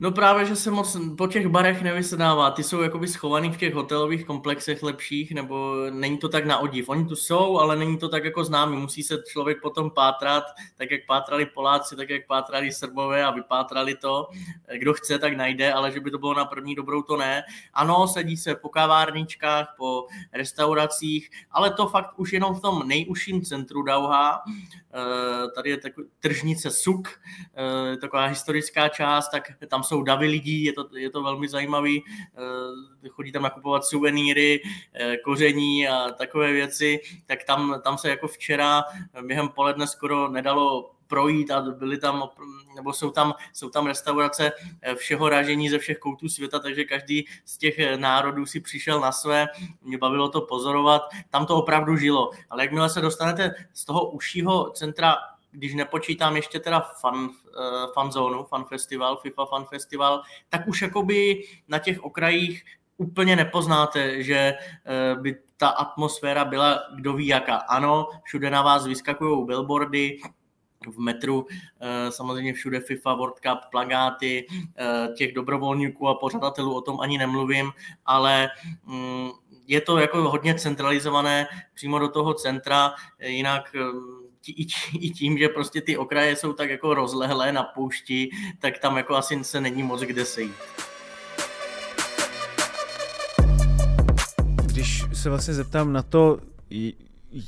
No 0.00 0.12
právě, 0.12 0.46
že 0.46 0.56
se 0.56 0.70
moc 0.70 0.96
po 1.18 1.26
těch 1.26 1.48
barech 1.48 1.82
nevysedává. 1.82 2.50
Ty 2.50 2.62
jsou 2.62 2.82
jakoby 2.82 3.08
schovaný 3.08 3.50
v 3.50 3.56
těch 3.56 3.74
hotelových 3.74 4.24
komplexech 4.24 4.82
lepších, 4.82 5.32
nebo 5.32 5.74
není 5.90 6.18
to 6.18 6.28
tak 6.28 6.46
na 6.46 6.58
odiv. 6.58 6.88
Oni 6.88 7.06
tu 7.06 7.16
jsou, 7.16 7.58
ale 7.58 7.76
není 7.76 7.98
to 7.98 8.08
tak 8.08 8.24
jako 8.24 8.44
známý. 8.44 8.76
Musí 8.76 9.02
se 9.02 9.22
člověk 9.28 9.62
potom 9.62 9.90
pátrat, 9.90 10.44
tak 10.76 10.90
jak 10.90 11.00
pátrali 11.06 11.46
Poláci, 11.46 11.96
tak 11.96 12.10
jak 12.10 12.26
pátrali 12.26 12.72
Srbové 12.72 13.24
a 13.24 13.30
vypátrali 13.30 13.94
to. 13.94 14.28
Kdo 14.78 14.94
chce, 14.94 15.18
tak 15.18 15.36
najde, 15.36 15.72
ale 15.72 15.92
že 15.92 16.00
by 16.00 16.10
to 16.10 16.18
bylo 16.18 16.34
na 16.34 16.44
první 16.44 16.74
dobrou, 16.74 17.02
to 17.02 17.16
ne. 17.16 17.42
Ano, 17.74 18.08
sedí 18.08 18.36
se 18.36 18.54
po 18.54 18.68
kavárničkách, 18.68 19.74
po 19.78 20.06
restauracích, 20.32 21.30
ale 21.50 21.70
to 21.70 21.88
fakt 21.88 22.18
už 22.18 22.32
jenom 22.32 22.54
v 22.54 22.60
tom 22.60 22.88
nejužším 22.88 23.42
centru 23.42 23.82
Dauha. 23.82 24.42
Eh, 24.96 25.50
tady 25.54 25.70
je 25.70 25.76
takový 25.76 26.06
tržnice 26.20 26.70
Suk, 26.70 27.08
eh, 27.56 27.96
taková 27.96 28.26
historická 28.26 28.88
část, 28.88 29.28
tak 29.28 29.52
tam 29.68 29.84
jsou 29.86 30.02
davy 30.02 30.26
lidí, 30.26 30.64
je 30.64 30.72
to, 30.72 30.88
je 30.96 31.10
to 31.10 31.22
velmi 31.22 31.48
zajímavý, 31.48 32.04
eh, 33.04 33.08
chodí 33.08 33.32
tam 33.32 33.42
nakupovat 33.42 33.84
suvenýry, 33.84 34.62
eh, 34.94 35.16
koření 35.16 35.88
a 35.88 36.10
takové 36.10 36.52
věci, 36.52 37.00
tak 37.26 37.44
tam, 37.44 37.80
tam 37.84 37.98
se 37.98 38.10
jako 38.10 38.28
včera 38.28 38.84
během 39.22 39.48
poledne 39.48 39.86
skoro 39.86 40.28
nedalo 40.28 40.90
projít 41.06 41.50
a 41.50 41.60
byly 41.60 41.98
tam, 41.98 42.28
nebo 42.74 42.92
jsou 42.92 43.10
tam, 43.10 43.34
jsou 43.52 43.70
tam 43.70 43.86
restaurace 43.86 44.52
eh, 44.82 44.94
všeho 44.94 45.28
ražení 45.28 45.70
ze 45.70 45.78
všech 45.78 45.98
koutů 45.98 46.28
světa, 46.28 46.58
takže 46.58 46.84
každý 46.84 47.26
z 47.44 47.58
těch 47.58 47.96
národů 47.96 48.46
si 48.46 48.60
přišel 48.60 49.00
na 49.00 49.12
své, 49.12 49.46
mě 49.82 49.98
bavilo 49.98 50.28
to 50.28 50.40
pozorovat, 50.40 51.02
tam 51.30 51.46
to 51.46 51.56
opravdu 51.56 51.96
žilo, 51.96 52.30
ale 52.50 52.62
jakmile 52.62 52.90
se 52.90 53.00
dostanete 53.00 53.54
z 53.72 53.84
toho 53.84 54.10
užšího 54.10 54.70
centra 54.70 55.16
když 55.56 55.74
nepočítám 55.74 56.36
ještě 56.36 56.60
teda 56.60 56.80
fan, 57.00 57.14
uh, 57.24 57.30
fan 57.94 58.12
zónu, 58.12 58.44
fan 58.44 58.64
festival, 58.64 59.16
FIFA 59.16 59.46
fan 59.46 59.64
festival, 59.64 60.22
tak 60.48 60.68
už 60.68 60.82
jakoby 60.82 61.42
na 61.68 61.78
těch 61.78 62.04
okrajích 62.04 62.64
úplně 62.96 63.36
nepoznáte, 63.36 64.22
že 64.22 64.54
uh, 64.54 65.22
by 65.22 65.36
ta 65.56 65.68
atmosféra 65.68 66.44
byla 66.44 66.80
kdo 66.94 67.12
ví 67.12 67.26
jaká. 67.26 67.56
Ano, 67.56 68.08
všude 68.24 68.50
na 68.50 68.62
vás 68.62 68.86
vyskakují 68.86 69.46
billboardy, 69.46 70.18
v 70.94 70.98
metru, 70.98 71.46
eh, 71.80 72.12
samozřejmě 72.12 72.52
všude 72.52 72.80
FIFA, 72.80 73.14
World 73.14 73.40
Cup, 73.40 73.58
plagáty, 73.70 74.46
těch 75.16 75.32
dobrovolníků 75.32 76.08
a 76.08 76.14
pořadatelů, 76.14 76.74
o 76.74 76.80
tom 76.80 77.00
ani 77.00 77.18
nemluvím, 77.18 77.72
ale 78.04 78.48
mm, 78.84 79.30
je 79.66 79.80
to 79.80 79.98
jako 79.98 80.30
hodně 80.30 80.54
centralizované 80.54 81.46
přímo 81.74 81.98
do 81.98 82.08
toho 82.08 82.34
centra, 82.34 82.94
jinak 83.18 83.76
i, 84.48 85.10
tím, 85.10 85.38
že 85.38 85.48
prostě 85.48 85.80
ty 85.80 85.96
okraje 85.96 86.36
jsou 86.36 86.52
tak 86.52 86.70
jako 86.70 86.94
rozlehlé 86.94 87.52
na 87.52 87.62
poušti, 87.62 88.30
tak 88.60 88.78
tam 88.78 88.96
jako 88.96 89.14
asi 89.14 89.44
se 89.44 89.60
není 89.60 89.82
moc 89.82 90.00
kde 90.00 90.24
sejít. 90.24 90.54
Když 94.66 95.04
se 95.12 95.30
vlastně 95.30 95.54
zeptám 95.54 95.92
na 95.92 96.02
to, 96.02 96.38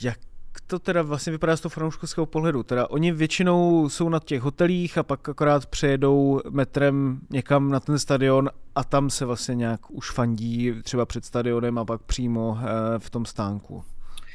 jak 0.02 0.18
to 0.66 0.78
teda 0.78 1.02
vlastně 1.02 1.32
vypadá 1.32 1.56
z 1.56 1.60
toho 1.60 1.70
fanouškovského 1.70 2.26
pohledu? 2.26 2.62
Teda 2.62 2.90
oni 2.90 3.12
většinou 3.12 3.88
jsou 3.88 4.08
na 4.08 4.20
těch 4.20 4.40
hotelích 4.40 4.98
a 4.98 5.02
pak 5.02 5.28
akorát 5.28 5.66
přejedou 5.66 6.40
metrem 6.50 7.20
někam 7.30 7.70
na 7.70 7.80
ten 7.80 7.98
stadion 7.98 8.50
a 8.74 8.84
tam 8.84 9.10
se 9.10 9.24
vlastně 9.24 9.54
nějak 9.54 9.90
už 9.90 10.10
fandí 10.10 10.72
třeba 10.82 11.06
před 11.06 11.24
stadionem 11.24 11.78
a 11.78 11.84
pak 11.84 12.02
přímo 12.02 12.58
eh, 12.60 12.98
v 12.98 13.10
tom 13.10 13.24
stánku. 13.24 13.84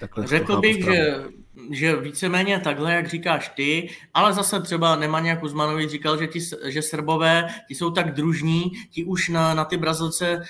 Takhle 0.04 0.28
Řekl 0.28 0.60
bych, 0.60 0.84
že, 0.84 1.24
že 1.72 1.96
víceméně 1.96 2.60
takhle, 2.60 2.94
jak 2.94 3.08
říkáš 3.08 3.50
ty, 3.50 3.90
ale 4.14 4.34
zase 4.34 4.62
třeba 4.62 4.96
Nemanja 4.96 5.36
Kuzmanovič 5.36 5.92
říkal, 5.92 6.18
že, 6.18 6.28
ti, 6.28 6.40
že 6.66 6.82
Srbové, 6.82 7.48
ti 7.68 7.76
jsou 7.76 7.92
tak 7.92 8.14
družní, 8.14 8.72
ti 8.90 9.04
už 9.04 9.30
na, 9.30 9.54
na 9.54 9.66
ty 9.66 9.78
Brazilce 9.78 10.44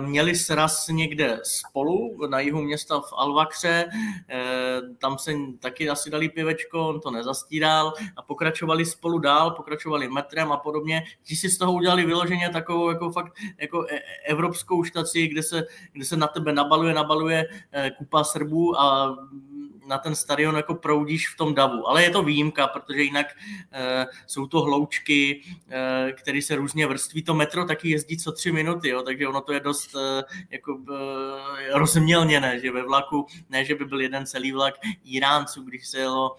měli 0.00 0.34
sraz 0.34 0.88
někde 0.88 1.40
spolu 1.42 2.26
na 2.26 2.40
jihu 2.40 2.62
města 2.62 3.00
v 3.00 3.12
Alvakře, 3.16 3.88
eh, 4.28 4.80
tam 4.98 5.18
se 5.18 5.32
taky 5.58 5.90
asi 5.90 6.10
dali 6.10 6.28
pivečko, 6.28 6.88
on 6.88 7.00
to 7.00 7.10
nezastíral 7.10 7.92
a 8.16 8.22
pokračovali 8.22 8.86
spolu 8.86 9.18
dál, 9.18 9.50
pokračovali 9.50 10.08
metrem 10.08 10.52
a 10.52 10.56
podobně. 10.56 11.02
Ti 11.22 11.36
si 11.36 11.48
z 11.48 11.58
toho 11.58 11.72
udělali 11.72 12.04
vyloženě 12.04 12.48
takovou 12.48 12.88
jako 12.88 13.10
fakt 13.10 13.32
jako 13.58 13.86
e, 13.90 14.00
evropskou 14.26 14.84
štaci, 14.84 15.28
kde 15.28 15.42
se, 15.42 15.66
kde 15.92 16.04
se 16.04 16.16
na 16.16 16.26
tebe 16.26 16.52
nabaluje, 16.52 16.94
nabaluje 16.94 17.46
eh, 17.72 17.90
kupa 17.90 18.24
Srbů 18.24 18.80
a 18.80 19.16
na 19.86 19.98
ten 19.98 20.14
stadion 20.14 20.56
jako 20.56 20.74
proudíš 20.74 21.28
v 21.28 21.36
tom 21.36 21.54
davu. 21.54 21.88
Ale 21.88 22.02
je 22.02 22.10
to 22.10 22.22
výjimka, 22.22 22.66
protože 22.66 23.02
jinak 23.02 23.26
e, 23.72 24.06
jsou 24.26 24.46
to 24.46 24.60
hloučky, 24.60 25.42
e, 25.70 26.12
které 26.12 26.42
se 26.42 26.56
různě 26.56 26.86
vrství. 26.86 27.22
To 27.22 27.34
metro 27.34 27.64
taky 27.64 27.90
jezdí 27.90 28.18
co 28.18 28.32
tři 28.32 28.52
minuty, 28.52 28.88
jo, 28.88 29.02
takže 29.02 29.28
ono 29.28 29.40
to 29.40 29.52
je 29.52 29.60
dost 29.60 29.94
e, 29.94 30.24
jako 30.50 30.80
e, 31.58 31.78
rozmělněné, 31.78 32.60
že 32.60 32.72
ve 32.72 32.82
vlaku, 32.82 33.26
ne, 33.50 33.64
že 33.64 33.74
by 33.74 33.84
byl 33.84 34.00
jeden 34.00 34.26
celý 34.26 34.52
vlak 34.52 34.74
Iránců, 35.04 35.62
když 35.62 35.88
se 35.88 35.98
jelo 35.98 36.36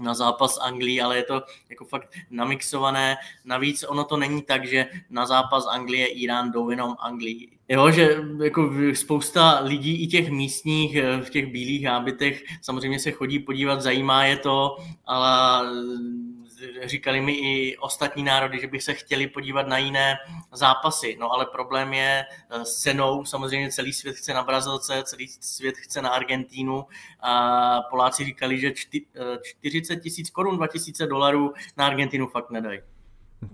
na 0.00 0.14
zápas 0.14 0.58
Anglii, 0.58 1.00
ale 1.00 1.16
je 1.16 1.22
to 1.22 1.42
jako 1.70 1.84
fakt 1.84 2.14
namixované. 2.30 3.16
Navíc 3.44 3.84
ono 3.88 4.04
to 4.04 4.16
není 4.16 4.42
tak, 4.42 4.66
že 4.66 4.86
na 5.10 5.26
zápas 5.26 5.66
Anglie 5.66 6.06
Irán 6.06 6.50
jdou 6.50 6.70
jenom 6.70 6.94
Anglii. 6.98 7.48
Jo, 7.68 7.90
že 7.90 8.16
jako 8.42 8.70
spousta 8.94 9.60
lidí 9.60 10.02
i 10.02 10.06
těch 10.06 10.30
místních 10.30 10.96
eh, 10.96 11.20
v 11.20 11.30
těch 11.30 11.46
bílých 11.46 11.84
hábitech 11.84 12.44
samozřejmě 12.62 13.00
se 13.00 13.10
chodí 13.10 13.38
podívat, 13.38 13.82
zajímá 13.82 14.24
je 14.24 14.36
to, 14.36 14.76
ale 15.06 15.66
říkali 16.84 17.20
mi 17.20 17.32
i 17.32 17.76
ostatní 17.76 18.22
národy, 18.22 18.60
že 18.60 18.66
by 18.66 18.80
se 18.80 18.94
chtěli 18.94 19.26
podívat 19.26 19.68
na 19.68 19.78
jiné 19.78 20.16
zápasy. 20.52 21.16
No 21.20 21.32
ale 21.32 21.46
problém 21.46 21.92
je 21.92 22.24
eh, 22.50 22.64
s 22.64 22.76
cenou. 22.76 23.24
Samozřejmě 23.24 23.72
celý 23.72 23.92
svět 23.92 24.16
chce 24.16 24.34
na 24.34 24.42
Brazilce, 24.42 25.02
celý 25.04 25.28
svět 25.28 25.76
chce 25.76 26.02
na 26.02 26.10
Argentínu. 26.10 26.84
A 27.20 27.80
Poláci 27.90 28.24
říkali, 28.24 28.58
že 28.60 28.72
40 29.42 29.92
eh, 29.92 30.00
tisíc 30.00 30.30
korun, 30.30 30.56
2000 30.56 31.06
dolarů 31.06 31.54
na 31.76 31.86
Argentinu 31.86 32.26
fakt 32.26 32.50
nedají. 32.50 32.80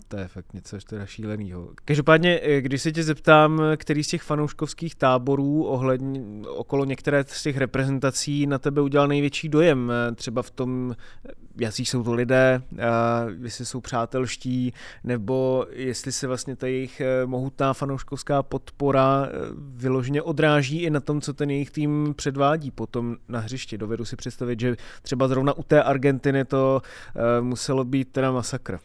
To 0.08 0.16
je 0.16 0.28
fakt 0.28 0.54
něco 0.54 0.78
teda 0.86 1.06
šíleného. 1.06 1.70
Každopádně, 1.84 2.40
eh, 2.42 2.60
když 2.60 2.82
se 2.82 2.92
tě 2.92 3.02
zeptám, 3.02 3.62
který 3.76 4.04
z 4.04 4.08
těch 4.08 4.22
fanouškovských 4.22 4.94
táborů 4.94 5.64
ohledně, 5.64 6.20
okolo 6.48 6.84
některé 6.84 7.24
z 7.28 7.42
těch 7.42 7.56
reprezentací 7.56 8.46
na 8.46 8.58
tebe 8.58 8.80
udělal 8.80 9.08
největší 9.08 9.48
dojem, 9.48 9.90
eh, 9.90 10.14
třeba 10.14 10.42
v 10.42 10.50
tom, 10.50 10.94
eh, 11.28 11.30
jaký 11.60 11.86
jsou 11.86 12.02
to 12.02 12.14
lidé, 12.14 12.62
jestli 13.42 13.66
jsou 13.66 13.80
přátelští, 13.80 14.72
nebo 15.04 15.66
jestli 15.70 16.12
se 16.12 16.26
vlastně 16.26 16.56
ta 16.56 16.66
jejich 16.66 17.02
mohutná 17.26 17.74
fanouškovská 17.74 18.42
podpora 18.42 19.28
vyloženě 19.56 20.22
odráží 20.22 20.82
i 20.82 20.90
na 20.90 21.00
tom, 21.00 21.20
co 21.20 21.32
ten 21.32 21.50
jejich 21.50 21.70
tým 21.70 22.14
předvádí 22.16 22.70
potom 22.70 23.16
na 23.28 23.40
hřišti. 23.40 23.78
Dovedu 23.78 24.04
si 24.04 24.16
představit, 24.16 24.60
že 24.60 24.76
třeba 25.02 25.28
zrovna 25.28 25.52
u 25.52 25.62
té 25.62 25.82
Argentiny 25.82 26.44
to 26.44 26.82
muselo 27.40 27.84
být 27.84 28.12
teda 28.12 28.32
masakr. 28.32 28.78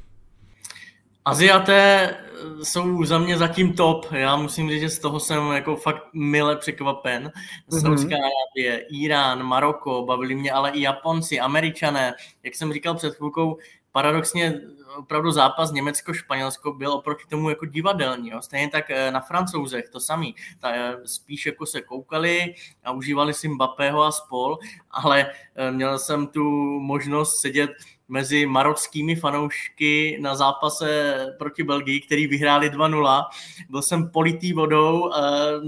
Aziaté 1.27 2.15
jsou 2.63 3.03
za 3.03 3.17
mě 3.17 3.37
zatím 3.37 3.73
top. 3.73 4.05
Já 4.11 4.35
musím 4.35 4.69
říct, 4.69 4.81
že 4.81 4.89
z 4.89 4.99
toho 4.99 5.19
jsem 5.19 5.51
jako 5.51 5.75
fakt 5.75 6.03
mile 6.13 6.55
překvapen. 6.55 7.31
Mm-hmm. 7.69 7.81
Saudská 7.81 8.15
Arábie, 8.15 8.85
Irán, 8.89 9.43
Maroko, 9.43 10.05
bavili 10.05 10.35
mě 10.35 10.51
ale 10.51 10.71
i 10.71 10.81
Japonci, 10.81 11.39
Američané. 11.39 12.13
Jak 12.43 12.55
jsem 12.55 12.73
říkal 12.73 12.95
před 12.95 13.15
chvilkou, 13.15 13.57
paradoxně 13.91 14.61
opravdu 14.97 15.31
zápas 15.31 15.71
Německo-Španělsko 15.71 16.73
byl 16.73 16.91
oproti 16.91 17.23
tomu 17.29 17.49
jako 17.49 17.65
divadelní. 17.65 18.29
Jo. 18.29 18.41
Stejně 18.41 18.69
tak 18.69 18.89
eh, 18.89 19.11
na 19.11 19.19
francouzech 19.19 19.89
to 19.89 19.99
samý. 19.99 20.35
Ta, 20.59 20.71
eh, 20.71 20.97
spíš 21.05 21.45
jako 21.45 21.65
se 21.65 21.81
koukali 21.81 22.53
a 22.83 22.91
užívali 22.91 23.33
si 23.33 23.47
Mbappého 23.47 24.03
a 24.03 24.11
spol, 24.11 24.57
ale 24.91 25.31
eh, 25.55 25.71
měl 25.71 25.99
jsem 25.99 26.27
tu 26.27 26.43
možnost 26.79 27.41
sedět 27.41 27.71
mezi 28.07 28.45
marockými 28.45 29.15
fanoušky 29.15 30.17
na 30.21 30.35
zápase 30.35 31.15
proti 31.37 31.63
Belgii, 31.63 32.01
který 32.01 32.27
vyhráli 32.27 32.69
2-0. 32.69 33.23
Byl 33.69 33.81
jsem 33.81 34.09
politý 34.09 34.53
vodou, 34.53 35.11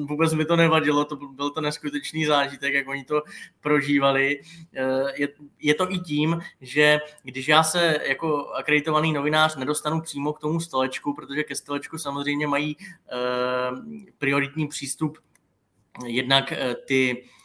vůbec 0.05 0.33
mi 0.33 0.45
to 0.45 0.55
nevadilo, 0.55 1.05
to 1.05 1.15
byl 1.15 1.49
to 1.49 1.61
neskutečný 1.61 2.25
zážitek, 2.25 2.73
jak 2.73 2.87
oni 2.87 3.03
to 3.03 3.21
prožívali. 3.61 4.41
Je, 5.15 5.27
je 5.59 5.73
to 5.73 5.91
i 5.91 5.99
tím, 5.99 6.39
že 6.61 6.99
když 7.23 7.47
já 7.47 7.63
se 7.63 7.99
jako 8.07 8.47
akreditovaný 8.47 9.13
novinář 9.13 9.55
nedostanu 9.55 10.01
přímo 10.01 10.33
k 10.33 10.39
tomu 10.39 10.59
stolečku, 10.59 11.13
protože 11.13 11.43
ke 11.43 11.55
stolečku 11.55 11.97
samozřejmě 11.97 12.47
mají 12.47 12.77
prioritní 14.17 14.67
přístup 14.67 15.17
jednak 16.05 16.53
ty 16.85 17.23
Eh, 17.23 17.38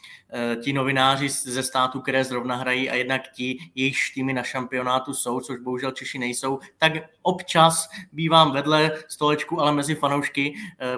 ti 0.63 0.73
novináři 0.73 1.29
ze 1.29 1.63
států, 1.63 2.01
které 2.01 2.23
zrovna 2.23 2.55
hrají 2.55 2.89
a 2.89 2.95
jednak 2.95 3.21
ti, 3.31 3.57
jejich 3.75 3.97
týmy 4.13 4.33
na 4.33 4.43
šampionátu 4.43 5.13
jsou, 5.13 5.39
což 5.39 5.59
bohužel 5.59 5.91
Češi 5.91 6.19
nejsou, 6.19 6.59
tak 6.77 6.93
občas 7.21 7.89
bývám 8.11 8.51
vedle 8.51 8.91
stolečku, 9.07 9.61
ale 9.61 9.71
mezi 9.71 9.95
fanoušky. 9.95 10.53
Eh, 10.79 10.97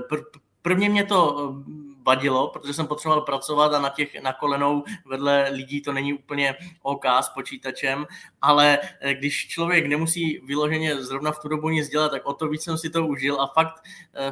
prvně 0.62 0.90
mě 0.90 1.04
to 1.04 1.38
eh, 1.40 1.72
vadilo, 2.04 2.48
protože 2.48 2.74
jsem 2.74 2.88
potřeboval 2.88 3.22
pracovat 3.22 3.74
a 3.74 3.80
na 3.80 3.90
těch 3.90 4.22
na 4.22 4.34
kolenou 4.34 4.84
vedle 5.06 5.50
lidí 5.52 5.82
to 5.82 5.94
není 5.94 6.14
úplně 6.14 6.56
OK 6.82 7.06
s 7.22 7.30
počítačem, 7.30 8.06
ale 8.42 8.80
když 9.14 9.48
člověk 9.48 9.86
nemusí 9.86 10.40
vyloženě 10.46 10.96
zrovna 10.96 11.32
v 11.32 11.40
tu 11.40 11.48
dobu 11.48 11.70
nic 11.70 11.90
dělat, 11.90 12.10
tak 12.10 12.26
o 12.26 12.34
to 12.34 12.48
víc 12.48 12.64
jsem 12.64 12.78
si 12.78 12.90
to 12.90 13.08
užil 13.08 13.42
a 13.42 13.48
fakt, 13.48 13.84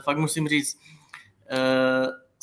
fakt 0.04 0.18
musím 0.18 0.48
říct, 0.48 0.80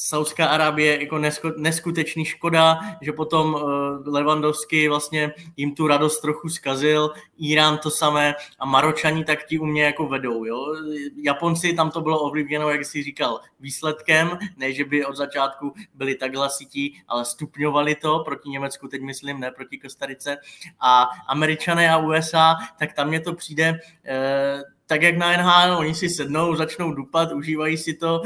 Saudská 0.05 0.47
Arábie 0.47 1.01
jako 1.01 1.21
neskutečný 1.57 2.25
škoda, 2.25 2.81
že 3.01 3.13
potom 3.13 3.57
eh, 3.57 4.11
Levandovský 4.11 4.89
vlastně 4.89 5.33
jim 5.57 5.75
tu 5.75 5.87
radost 5.87 6.21
trochu 6.21 6.49
zkazil, 6.49 7.11
Irán 7.39 7.79
to 7.79 7.91
samé 7.91 8.35
a 8.59 8.67
Maročani 8.67 9.25
tak 9.25 9.45
ti 9.45 9.59
u 9.59 9.65
mě 9.65 9.85
jako 9.85 10.07
vedou. 10.07 10.45
Jo? 10.45 10.75
Japonci 11.17 11.73
tam 11.73 11.91
to 11.91 12.01
bylo 12.01 12.21
ovlivněno, 12.21 12.71
jak 12.71 12.85
jsi 12.85 13.03
říkal, 13.03 13.41
výsledkem, 13.61 14.39
ne, 14.57 14.73
že 14.73 14.85
by 14.85 15.07
od 15.07 15.17
začátku 15.17 15.73
byli 15.95 16.15
tak 16.15 16.35
hlasití, 16.35 17.03
ale 17.09 17.25
stupňovali 17.25 17.95
to 17.95 18.19
proti 18.25 18.49
Německu, 18.49 18.89
teď 18.89 19.03
myslím, 19.03 19.41
ne 19.41 19.51
proti 19.51 19.79
Kostarice. 19.79 20.37
A 20.81 21.03
Američané 21.29 21.91
a 21.91 21.99
USA, 21.99 22.57
tak 22.79 22.93
tam 22.93 23.09
mě 23.09 23.21
to 23.21 23.35
přijde 23.35 23.79
eh, 24.05 24.63
tak 24.93 25.03
jak 25.03 25.17
na 25.17 25.37
NHL, 25.37 25.79
oni 25.79 25.95
si 25.95 26.09
sednou, 26.09 26.57
začnou 26.57 26.93
dupat, 26.93 27.33
užívají 27.33 27.77
si 27.77 27.95
to, 27.95 28.23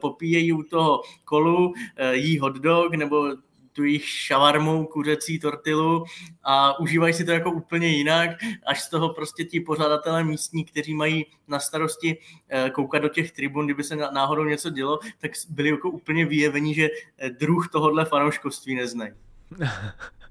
popíjejí 0.00 0.52
u 0.52 0.62
toho 0.62 1.02
kolu, 1.24 1.74
eh, 1.96 2.16
jí 2.16 2.38
hot 2.38 2.56
dog 2.56 2.94
nebo 2.94 3.36
tu 3.72 3.84
jejich 3.84 4.08
šavarmu, 4.08 4.86
kuřecí 4.86 5.38
tortilu 5.38 6.04
a 6.42 6.78
užívají 6.80 7.14
si 7.14 7.24
to 7.24 7.32
jako 7.32 7.50
úplně 7.50 7.88
jinak, 7.88 8.30
až 8.66 8.82
z 8.82 8.90
toho 8.90 9.08
prostě 9.08 9.44
ti 9.44 9.60
pořadatelé 9.60 10.24
místní, 10.24 10.64
kteří 10.64 10.94
mají 10.94 11.26
na 11.48 11.60
starosti 11.60 12.18
eh, 12.48 12.70
koukat 12.70 13.02
do 13.02 13.08
těch 13.08 13.32
tribun, 13.32 13.64
kdyby 13.64 13.84
se 13.84 13.96
náhodou 13.96 14.44
něco 14.44 14.70
dělo, 14.70 14.98
tak 15.18 15.30
byli 15.48 15.68
jako 15.68 15.90
úplně 15.90 16.26
vyjevení, 16.26 16.74
že 16.74 16.88
eh, 17.18 17.30
druh 17.30 17.68
tohohle 17.68 18.04
fanouškovství 18.04 18.74
neznají. 18.74 19.12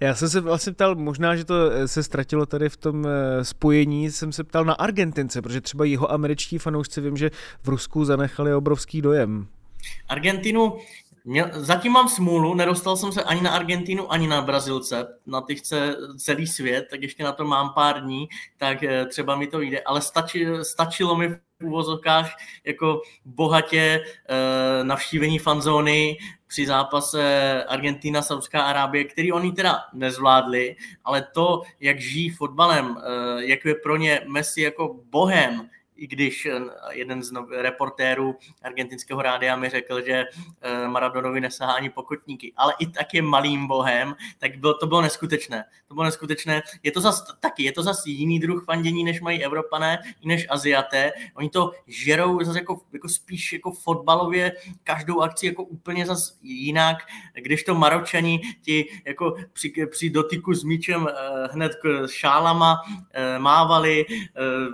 Já 0.00 0.14
jsem 0.14 0.28
se 0.28 0.40
vlastně 0.40 0.72
ptal, 0.72 0.94
možná, 0.94 1.36
že 1.36 1.44
to 1.44 1.70
eh, 1.70 1.88
se 1.88 2.02
ztratilo 2.02 2.46
tady 2.46 2.68
v 2.68 2.76
tom 2.76 3.06
eh, 3.06 3.44
spojení, 3.44 4.10
jsem 4.10 4.32
se 4.32 4.44
ptal 4.44 4.64
na 4.64 4.74
Argentince, 4.74 5.42
protože 5.42 5.60
třeba 5.60 5.84
jeho 5.84 6.12
američtí 6.12 6.58
fanoušci 6.58 7.00
vím, 7.00 7.16
že 7.16 7.30
v 7.62 7.68
Rusku 7.68 8.04
zanechali 8.04 8.54
obrovský 8.54 9.02
dojem. 9.02 9.46
Argentinu 10.08 10.76
Měl, 11.26 11.50
zatím 11.52 11.92
mám 11.92 12.08
smůlu, 12.08 12.54
nedostal 12.54 12.96
jsem 12.96 13.12
se 13.12 13.22
ani 13.22 13.40
na 13.40 13.50
Argentinu, 13.50 14.12
ani 14.12 14.26
na 14.26 14.42
Brazilce, 14.42 15.06
na 15.26 15.42
těch 15.46 15.58
chce 15.58 15.96
celý 16.18 16.46
svět, 16.46 16.86
tak 16.90 17.02
ještě 17.02 17.24
na 17.24 17.32
to 17.32 17.44
mám 17.44 17.72
pár 17.74 18.00
dní, 18.00 18.28
tak 18.56 18.82
eh, 18.82 19.06
třeba 19.06 19.36
mi 19.36 19.46
to 19.46 19.60
jde, 19.60 19.80
ale 19.80 20.00
stači, 20.00 20.46
stačilo 20.62 21.16
mi 21.16 21.28
v 21.28 21.38
úvozovkách 21.64 22.36
jako 22.64 23.00
bohatě 23.24 24.04
e, 24.28 24.84
navštívení 24.84 25.38
fanzóny 25.38 26.16
při 26.54 26.66
zápase 26.66 27.64
Argentina, 27.64 28.22
Saudská 28.22 28.62
Arábie, 28.62 29.04
který 29.04 29.32
oni 29.32 29.52
teda 29.52 29.84
nezvládli, 29.92 30.76
ale 31.04 31.26
to, 31.34 31.62
jak 31.80 32.00
žijí 32.00 32.30
fotbalem, 32.30 32.96
e, 32.96 33.44
jak 33.44 33.64
je 33.64 33.74
pro 33.74 33.96
ně 33.96 34.20
Messi 34.26 34.62
jako 34.62 34.96
bohem, 35.10 35.68
i 35.96 36.06
když 36.06 36.46
eh, 36.46 36.60
jeden 36.90 37.22
z 37.22 37.32
reportérů 37.50 38.36
argentinského 38.62 39.22
rádia 39.22 39.56
mi 39.56 39.68
řekl, 39.68 40.04
že 40.04 40.24
eh, 40.60 40.88
Maradonovi 40.88 41.40
nesahá 41.40 41.72
ani 41.72 41.90
pokotníky, 41.90 42.52
ale 42.56 42.74
i 42.78 42.86
tak 42.86 43.14
je 43.14 43.22
malým 43.22 43.66
bohem, 43.66 44.14
tak 44.38 44.58
bylo, 44.58 44.74
to 44.74 44.86
bylo 44.86 45.02
neskutečné. 45.02 45.64
To 45.88 45.94
bylo 45.94 46.04
neskutečné. 46.04 46.62
Je 46.82 46.92
to 46.92 47.00
zas 47.00 47.24
taky, 47.40 47.62
je 47.62 47.72
to 47.72 47.82
zase 47.82 48.10
jiný 48.10 48.40
druh 48.40 48.64
fandění, 48.64 49.04
než 49.04 49.20
mají 49.20 49.44
Evropané, 49.44 49.98
než 50.24 50.46
Aziaté. 50.50 51.12
Oni 51.34 51.50
to 51.50 51.72
žerou 51.86 52.44
zase 52.44 52.58
jako, 52.58 52.80
jako 52.92 53.08
spíš 53.08 53.52
jako 53.52 53.72
fotbalově 53.72 54.52
každou 54.82 55.20
akci 55.20 55.46
jako 55.46 55.64
úplně 55.64 56.06
zase 56.06 56.34
jinak, 56.42 56.96
když 57.34 57.64
to 57.64 57.74
Maročani 57.74 58.40
ti 58.62 58.88
jako 59.04 59.34
při, 59.52 59.72
při 59.90 60.10
dotyku 60.10 60.54
s 60.54 60.64
míčem 60.64 61.08
eh, 61.08 61.12
hned 61.52 61.72
k 61.82 62.06
šálama 62.08 62.82
mávali, 63.38 64.06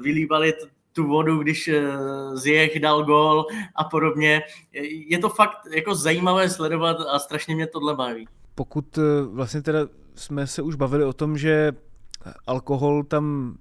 vylívali 0.03 0.53
tu 1.01 1.07
vodu, 1.07 1.39
když 1.39 1.69
eh, 1.69 1.83
Ziyech 2.37 2.81
dal 2.81 3.05
gol 3.05 3.47
a 3.75 3.85
podobně. 3.85 4.43
Je 5.09 5.19
to 5.19 5.29
fakt 5.29 5.59
jako 5.75 5.95
zajímavé 5.95 6.51
sledovat 6.51 6.97
a 7.11 7.19
strašně 7.19 7.55
mě 7.55 7.67
tohle 7.67 7.97
baví. 7.97 8.29
Pokud 8.55 8.99
eh, 8.99 9.03
vlastně 9.33 9.63
teda 9.63 9.79
jsme 10.15 10.47
se 10.47 10.63
už 10.63 10.75
bavili 10.75 11.05
o 11.05 11.13
tom, 11.13 11.39
že 11.39 11.73
alkohol 12.47 13.05
tam 13.05 13.55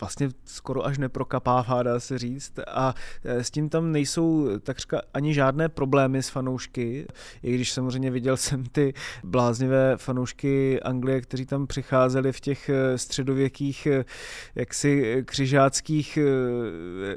vlastně 0.00 0.28
skoro 0.44 0.86
až 0.86 0.98
neprokapává, 0.98 1.82
dá 1.82 2.00
se 2.00 2.18
říct. 2.18 2.52
A 2.68 2.94
e, 3.24 3.44
s 3.44 3.50
tím 3.50 3.68
tam 3.68 3.92
nejsou 3.92 4.58
takřka 4.58 5.00
ani 5.14 5.34
žádné 5.34 5.68
problémy 5.68 6.22
s 6.22 6.28
fanoušky, 6.28 7.06
i 7.42 7.54
když 7.54 7.72
samozřejmě 7.72 8.10
viděl 8.10 8.36
jsem 8.48 8.64
ty 8.64 8.94
bláznivé 9.24 9.96
fanoušky 9.96 10.80
Anglie, 10.80 11.20
kteří 11.20 11.46
tam 11.46 11.66
přicházeli 11.66 12.32
v 12.32 12.40
těch 12.40 12.68
e, 12.68 12.98
středověkých 12.98 13.86
e, 13.86 14.04
jaksi 14.54 15.22
křižáckých 15.26 16.18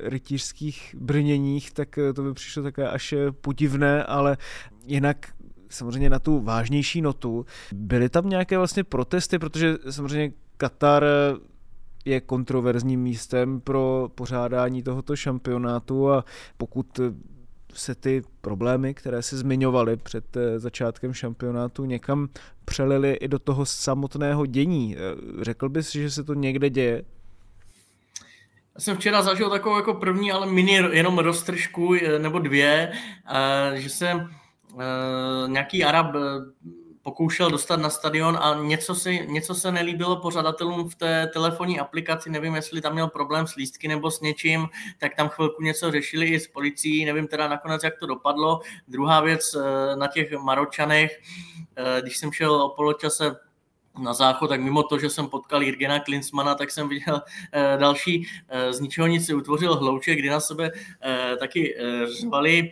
rytířských 0.04 0.96
brněních, 1.00 1.72
tak 1.72 2.00
to 2.16 2.24
by 2.24 2.34
přišlo 2.34 2.64
také 2.64 2.90
až 2.90 3.14
podivné, 3.42 4.04
ale 4.04 4.38
jinak 4.86 5.28
samozřejmě 5.70 6.10
na 6.10 6.20
tu 6.20 6.42
vážnější 6.42 7.02
notu. 7.02 7.46
Byly 7.74 8.10
tam 8.10 8.30
nějaké 8.30 8.58
vlastně 8.58 8.84
protesty, 8.84 9.40
protože 9.40 9.78
samozřejmě 9.90 10.32
Katar 10.58 11.06
je 12.06 12.22
kontroverzním 12.22 13.02
místem 13.02 13.62
pro 13.62 14.10
pořádání 14.16 14.84
tohoto 14.84 15.16
šampionátu 15.16 16.12
a 16.12 16.26
pokud 16.58 17.00
se 17.74 17.96
ty 17.96 18.22
problémy, 18.42 18.94
které 18.94 19.22
se 19.22 19.38
zmiňovaly 19.38 19.98
před 19.98 20.38
eh, 20.38 20.60
začátkem 20.60 21.14
šampionátu, 21.14 21.86
někam 21.86 22.30
přelily 22.66 23.14
i 23.14 23.28
do 23.28 23.40
toho 23.40 23.66
samotného 23.66 24.46
dění. 24.46 24.96
Eh, 24.98 25.00
řekl 25.44 25.70
bys, 25.70 25.92
že 25.92 26.12
se 26.12 26.24
to 26.24 26.34
někde 26.34 26.70
děje? 26.70 27.04
Já 28.76 28.82
jsem 28.82 28.98
včera 28.98 29.22
zažil 29.22 29.50
takovou 29.50 29.76
jako 29.76 29.94
první, 29.94 30.32
ale 30.32 30.48
mini 30.48 30.74
jenom 30.92 31.20
roztržku 31.20 31.96
eh, 31.96 32.20
nebo 32.20 32.40
dvě, 32.40 32.92
že 33.74 33.90
se 33.90 34.28
nějaký 35.48 35.84
Arab 35.84 36.16
pokoušel 37.04 37.52
dostat 37.52 37.80
na 37.80 37.90
stadion 37.90 38.38
a 38.42 38.56
něco, 38.64 38.96
si, 38.96 39.28
něco 39.28 39.56
se 39.56 39.72
nelíbilo 39.72 40.16
pořadatelům 40.16 40.90
v 40.90 40.96
té 40.96 41.28
telefonní 41.34 41.80
aplikaci, 41.80 42.30
nevím, 42.30 42.56
jestli 42.56 42.82
tam 42.82 42.94
měl 42.94 43.08
problém 43.08 43.48
s 43.48 43.56
lístky 43.56 43.88
nebo 43.88 44.12
s 44.12 44.22
něčím, 44.22 44.68
tak 44.98 45.16
tam 45.16 45.30
chvilku 45.30 45.64
něco 45.64 45.92
řešili 45.92 46.28
i 46.28 46.40
s 46.40 46.48
policií, 46.48 47.06
nevím 47.06 47.28
teda 47.28 47.48
nakonec, 47.48 47.84
jak 47.84 48.00
to 48.00 48.06
dopadlo. 48.06 48.60
Druhá 48.88 49.22
věc 49.22 49.56
eh, 49.56 49.96
na 49.96 50.08
těch 50.08 50.32
Maročanech, 50.32 51.20
eh, 51.76 52.02
když 52.02 52.18
jsem 52.18 52.32
šel 52.32 52.54
o 52.54 52.70
poločase 52.70 53.36
na 54.00 54.14
záchod, 54.14 54.50
tak 54.50 54.62
mimo 54.62 54.84
to, 54.84 55.00
že 55.00 55.10
jsem 55.10 55.28
potkal 55.28 55.64
Jirgena 55.64 56.00
Klinsmana, 56.00 56.56
tak 56.56 56.72
jsem 56.72 56.90
viděl 56.90 57.22
eh, 57.52 57.78
další. 57.78 58.28
Z 58.70 58.80
ničeho 58.80 59.08
nic 59.08 59.26
si 59.26 59.34
utvořil 59.34 59.76
hlouček, 59.76 60.20
kdy 60.20 60.30
na 60.30 60.40
sebe 60.40 60.72
taky 61.40 61.76
řvali 62.20 62.72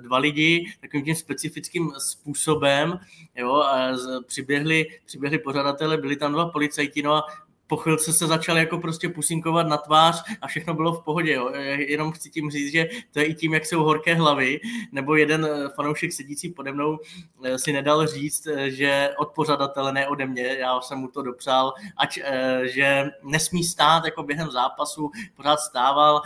dva 0.00 0.18
lidi 0.18 0.72
takovým 0.80 1.04
tím 1.04 1.14
specifickým 1.14 1.92
způsobem, 1.98 2.98
jo, 3.36 3.54
a 3.54 3.88
přiběhli, 4.26 4.86
přiběhli 5.04 5.38
pořadatele, 5.38 5.96
byli 5.96 6.16
tam 6.16 6.32
dva 6.32 6.48
policajti, 6.48 7.02
no 7.02 7.14
a 7.14 7.24
po 7.66 7.76
chvilce 7.76 8.12
se 8.12 8.26
začal 8.26 8.58
jako 8.58 8.78
prostě 8.78 9.08
pusinkovat 9.08 9.66
na 9.66 9.76
tvář 9.76 10.22
a 10.42 10.46
všechno 10.46 10.74
bylo 10.74 10.92
v 10.92 11.04
pohodě. 11.04 11.32
Jo. 11.32 11.50
Jenom 11.78 12.12
chci 12.12 12.30
tím 12.30 12.50
říct, 12.50 12.72
že 12.72 12.88
to 13.12 13.18
je 13.18 13.24
i 13.24 13.34
tím, 13.34 13.54
jak 13.54 13.66
jsou 13.66 13.82
horké 13.82 14.14
hlavy, 14.14 14.60
nebo 14.92 15.16
jeden 15.16 15.44
eh, 15.44 15.68
fanoušek 15.76 16.12
sedící 16.12 16.48
pode 16.48 16.72
mnou 16.72 16.98
eh, 17.44 17.58
si 17.58 17.72
nedal 17.72 18.06
říct, 18.06 18.46
eh, 18.46 18.70
že 18.70 19.10
od 19.18 19.28
pořadatele, 19.28 19.92
ne 19.92 20.08
ode 20.08 20.26
mě, 20.26 20.42
já 20.42 20.80
jsem 20.80 20.98
mu 20.98 21.08
to 21.08 21.22
dopřál, 21.22 21.72
ať, 21.96 22.18
že 22.62 23.10
nesmí 23.22 23.64
stát 23.64 24.04
jako 24.04 24.22
během 24.22 24.50
zápasu, 24.50 25.10
pořád 25.36 25.60
stával, 25.60 26.22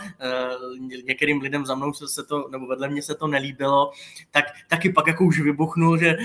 některým 1.03 1.41
lidem 1.41 1.65
za 1.65 1.75
mnou 1.75 1.93
se, 1.93 2.07
se 2.07 2.23
to, 2.23 2.47
nebo 2.51 2.67
vedle 2.67 2.89
mě 2.89 3.01
se 3.01 3.15
to 3.15 3.27
nelíbilo, 3.27 3.91
tak 4.31 4.45
taky 4.67 4.89
pak 4.89 5.07
jako 5.07 5.25
už 5.25 5.39
vybuchnul, 5.39 5.97
že 5.97 6.17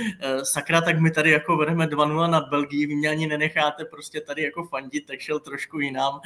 sakra, 0.42 0.80
tak 0.80 1.00
my 1.00 1.10
tady 1.10 1.30
jako 1.30 1.56
vedeme 1.56 1.86
2-0 1.86 2.30
nad 2.30 2.48
Belgii, 2.48 2.86
vy 2.86 2.94
mě 2.94 3.08
ani 3.08 3.26
nenecháte 3.26 3.84
prostě 3.84 4.20
tady 4.20 4.42
jako 4.42 4.64
fandit, 4.64 5.01
tak 5.06 5.20
šel 5.20 5.40
trošku 5.40 5.80
jinam. 5.80 6.20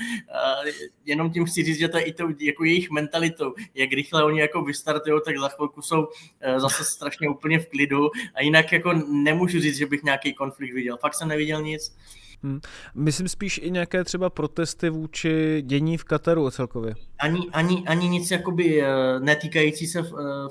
Jenom 1.04 1.30
tím 1.30 1.44
chci 1.44 1.64
říct, 1.64 1.78
že 1.78 1.88
to 1.88 1.98
je 1.98 2.04
i 2.04 2.12
to 2.12 2.28
jako 2.40 2.64
jejich 2.64 2.90
mentalitou. 2.90 3.54
Jak 3.74 3.92
rychle 3.92 4.24
oni 4.24 4.40
jako 4.40 4.62
vystartují, 4.62 5.20
tak 5.24 5.38
za 5.38 5.48
chvilku 5.48 5.82
jsou 5.82 6.08
e, 6.40 6.60
zase 6.60 6.84
strašně 6.84 7.28
úplně 7.28 7.58
v 7.58 7.68
klidu 7.68 8.10
a 8.34 8.42
jinak 8.42 8.72
jako 8.72 8.92
nemůžu 9.12 9.60
říct, 9.60 9.76
že 9.76 9.86
bych 9.86 10.02
nějaký 10.02 10.34
konflikt 10.34 10.74
viděl. 10.74 10.96
Fakt 10.96 11.14
jsem 11.14 11.28
neviděl 11.28 11.62
nic. 11.62 11.96
Hmm. 12.42 12.60
Myslím 12.94 13.28
spíš 13.28 13.60
i 13.62 13.70
nějaké 13.70 14.04
třeba 14.04 14.30
protesty 14.30 14.90
vůči 14.90 15.62
dění 15.66 15.98
v 15.98 16.04
Kataru 16.04 16.50
celkově. 16.50 16.94
Ani, 17.18 17.40
ani, 17.52 17.84
ani 17.86 18.08
nic 18.08 18.30
jakoby 18.30 18.82
e, 18.82 18.86
netýkající 19.20 19.86
se 19.86 19.98
e, 20.00 20.04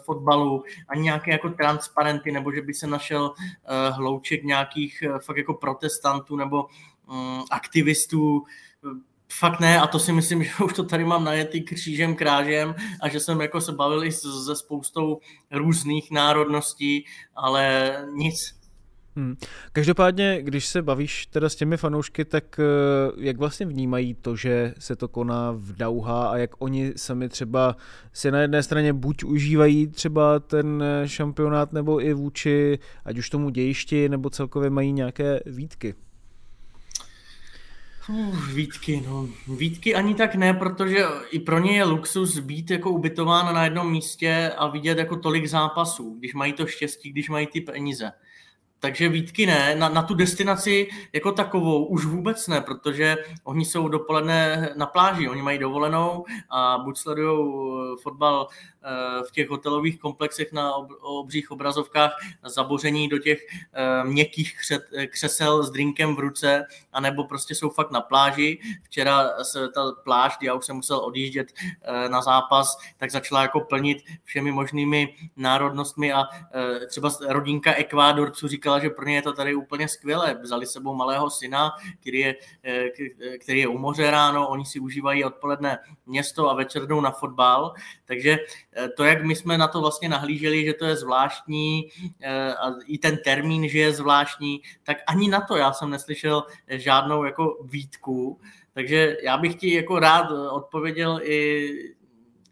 fotbalu, 0.05 0.63
ani 0.87 1.01
nějaké 1.01 1.31
jako 1.31 1.49
transparenty, 1.49 2.31
nebo 2.31 2.51
že 2.51 2.61
by 2.61 2.73
se 2.73 2.87
našel 2.87 3.31
hlouček 3.91 4.43
nějakých 4.43 5.03
fakt 5.25 5.37
jako 5.37 5.53
protestantů 5.53 6.35
nebo 6.35 6.65
aktivistů, 7.51 8.43
fakt 9.39 9.59
ne 9.59 9.79
a 9.79 9.87
to 9.87 9.99
si 9.99 10.11
myslím, 10.11 10.43
že 10.43 10.51
už 10.65 10.73
to 10.73 10.83
tady 10.83 11.05
mám 11.05 11.23
najetý 11.23 11.61
křížem 11.61 12.15
krážem 12.15 12.75
a 13.01 13.09
že 13.09 13.19
jsem 13.19 13.41
jako 13.41 13.61
se 13.61 13.71
bavil 13.71 14.03
i 14.03 14.11
se 14.11 14.55
spoustou 14.55 15.19
různých 15.51 16.11
národností, 16.11 17.05
ale 17.35 17.93
nic. 18.13 18.55
Hmm. 19.17 19.35
Každopádně, 19.71 20.41
když 20.41 20.65
se 20.65 20.81
bavíš 20.81 21.25
teda 21.25 21.49
s 21.49 21.55
těmi 21.55 21.77
fanoušky, 21.77 22.25
tak 22.25 22.59
eh, 22.59 22.63
jak 23.17 23.37
vlastně 23.37 23.65
vnímají 23.65 24.13
to, 24.13 24.35
že 24.35 24.73
se 24.79 24.95
to 24.95 25.07
koná 25.07 25.51
v 25.51 25.73
Dauha 25.73 26.27
a 26.27 26.37
jak 26.37 26.61
oni 26.61 26.93
sami 26.95 27.29
třeba 27.29 27.75
si 28.13 28.31
na 28.31 28.41
jedné 28.41 28.63
straně 28.63 28.93
buď 28.93 29.23
užívají 29.23 29.87
třeba 29.87 30.39
ten 30.39 30.83
šampionát 31.05 31.73
nebo 31.73 32.01
i 32.01 32.13
vůči, 32.13 32.79
ať 33.05 33.17
už 33.17 33.29
tomu 33.29 33.49
dějišti, 33.49 34.09
nebo 34.09 34.29
celkově 34.29 34.69
mají 34.69 34.91
nějaké 34.91 35.39
výtky? 35.45 35.95
Uh, 38.09 38.49
výtky, 38.53 39.03
no. 39.07 39.27
Výtky 39.47 39.95
ani 39.95 40.15
tak 40.15 40.35
ne, 40.35 40.53
protože 40.53 41.05
i 41.31 41.39
pro 41.39 41.59
ně 41.59 41.71
je 41.71 41.83
luxus 41.83 42.39
být 42.39 42.71
jako 42.71 42.91
ubytován 42.91 43.55
na 43.55 43.63
jednom 43.63 43.91
místě 43.91 44.51
a 44.57 44.67
vidět 44.67 44.97
jako 44.97 45.15
tolik 45.15 45.45
zápasů, 45.45 46.15
když 46.19 46.33
mají 46.33 46.53
to 46.53 46.67
štěstí, 46.67 47.11
když 47.11 47.29
mají 47.29 47.47
ty 47.47 47.61
peníze. 47.61 48.11
Takže 48.79 49.09
výtky 49.09 49.45
ne, 49.45 49.75
na, 49.75 49.89
na 49.89 50.03
tu 50.03 50.13
destinaci 50.13 50.87
jako 51.13 51.31
takovou 51.31 51.85
už 51.85 52.05
vůbec 52.05 52.47
ne, 52.47 52.61
protože 52.61 53.17
oni 53.43 53.65
jsou 53.65 53.87
dopoledne 53.87 54.69
na 54.75 54.85
pláži, 54.85 55.29
oni 55.29 55.41
mají 55.41 55.59
dovolenou 55.59 56.25
a 56.49 56.77
buď 56.77 56.97
sledují 56.97 57.97
fotbal 58.03 58.47
Eh, 58.47 58.74
v 59.27 59.31
těch 59.31 59.49
hotelových 59.49 59.99
komplexech 59.99 60.51
na 60.51 60.75
obřích 61.01 61.51
obrazovkách 61.51 62.17
zaboření 62.43 63.09
do 63.09 63.17
těch 63.17 63.47
eh, 63.73 64.03
měkkých 64.03 64.55
křesel 65.07 65.63
s 65.63 65.71
drinkem 65.71 66.15
v 66.15 66.19
ruce, 66.19 66.65
anebo 66.93 67.23
prostě 67.23 67.55
jsou 67.55 67.69
fakt 67.69 67.91
na 67.91 68.01
pláži. 68.01 68.59
Včera 68.83 69.43
se 69.43 69.69
ta 69.69 69.91
pláž, 70.03 70.37
já 70.41 70.53
už 70.53 70.65
jsem 70.65 70.75
musel 70.75 70.97
odjíždět 70.97 71.53
eh, 71.59 72.09
na 72.09 72.21
zápas, 72.21 72.77
tak 72.97 73.11
začala 73.11 73.41
jako 73.41 73.59
plnit 73.59 73.97
všemi 74.23 74.51
možnými 74.51 75.15
národnostmi 75.35 76.13
a 76.13 76.23
třeba 76.87 77.11
rodinka 77.27 77.73
Ekvádorců 77.73 78.47
říkala, 78.47 78.79
že 78.79 78.89
pro 78.89 79.05
ně 79.05 79.15
je 79.15 79.21
to 79.21 79.33
tady 79.33 79.55
úplně 79.55 79.87
skvělé. 79.87 80.37
Vzali 80.41 80.65
sebou 80.65 80.95
malého 80.95 81.29
syna, 81.29 81.71
který 82.01 82.19
je, 82.19 82.35
který 83.39 83.59
je 83.59 83.67
u 83.67 83.77
moře 83.77 84.11
ráno, 84.11 84.47
oni 84.47 84.65
si 84.65 84.79
užívají 84.79 85.23
odpoledne 85.23 85.79
město 86.05 86.49
a 86.49 86.53
večer 86.53 86.85
jdou 86.85 87.01
na 87.01 87.11
fotbal, 87.11 87.73
takže 88.05 88.37
Eh, 88.74 88.74
to, 88.97 89.03
jak 89.03 89.23
my 89.23 89.35
jsme 89.35 89.57
na 89.57 89.67
to 89.67 89.81
vlastně 89.81 90.09
nahlíželi, 90.09 90.65
že 90.65 90.73
to 90.73 90.85
je 90.85 90.95
zvláštní 90.95 91.89
eh, 92.21 92.53
a 92.53 92.73
i 92.85 92.97
ten 92.97 93.17
termín, 93.17 93.69
že 93.69 93.79
je 93.79 93.93
zvláštní, 93.93 94.61
tak 94.83 94.97
ani 95.07 95.29
na 95.29 95.41
to 95.41 95.55
já 95.55 95.73
jsem 95.73 95.89
neslyšel 95.89 96.43
žádnou 96.67 97.23
jako 97.23 97.57
výtku, 97.63 98.39
takže 98.73 99.17
já 99.23 99.37
bych 99.37 99.55
ti 99.55 99.73
jako 99.73 99.99
rád 99.99 100.31
odpověděl 100.51 101.19
i 101.23 101.69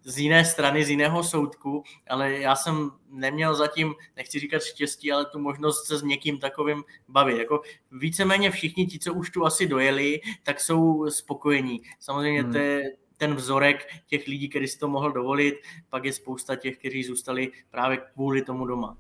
z 0.04 0.18
jiné 0.18 0.46
strany, 0.46 0.86
z 0.86 0.90
jiného 0.90 1.24
soudku, 1.24 1.84
ale 2.10 2.32
já 2.32 2.56
jsem 2.56 2.92
neměl 3.10 3.56
zatím, 3.56 3.94
nechci 4.18 4.40
říkat 4.40 4.64
štěstí, 4.64 5.12
ale 5.12 5.26
tu 5.26 5.40
možnost 5.40 5.88
se 5.88 5.98
s 5.98 6.04
někým 6.04 6.40
takovým 6.40 6.84
bavit. 7.08 7.38
Jako 7.38 7.62
víceméně 7.92 8.52
všichni 8.52 8.86
ti, 8.86 9.00
co 9.00 9.14
už 9.14 9.30
tu 9.30 9.46
asi 9.46 9.68
dojeli, 9.68 10.22
tak 10.44 10.62
jsou 10.62 11.10
spokojení. 11.10 11.82
Samozřejmě 12.00 12.42
hmm. 12.42 12.52
to 12.52 12.58
je 12.58 12.84
ten 13.18 13.36
vzorek 13.36 13.88
těch 14.08 14.28
lidí, 14.28 14.50
který 14.50 14.68
si 14.68 14.80
to 14.80 14.88
mohl 14.88 15.12
dovolit, 15.12 15.56
pak 15.90 16.06
je 16.06 16.14
spousta 16.14 16.56
těch, 16.56 16.78
kteří 16.78 17.04
zůstali 17.04 17.52
právě 17.72 17.98
kvůli 18.14 18.42
tomu 18.42 18.66
doma. 18.66 18.98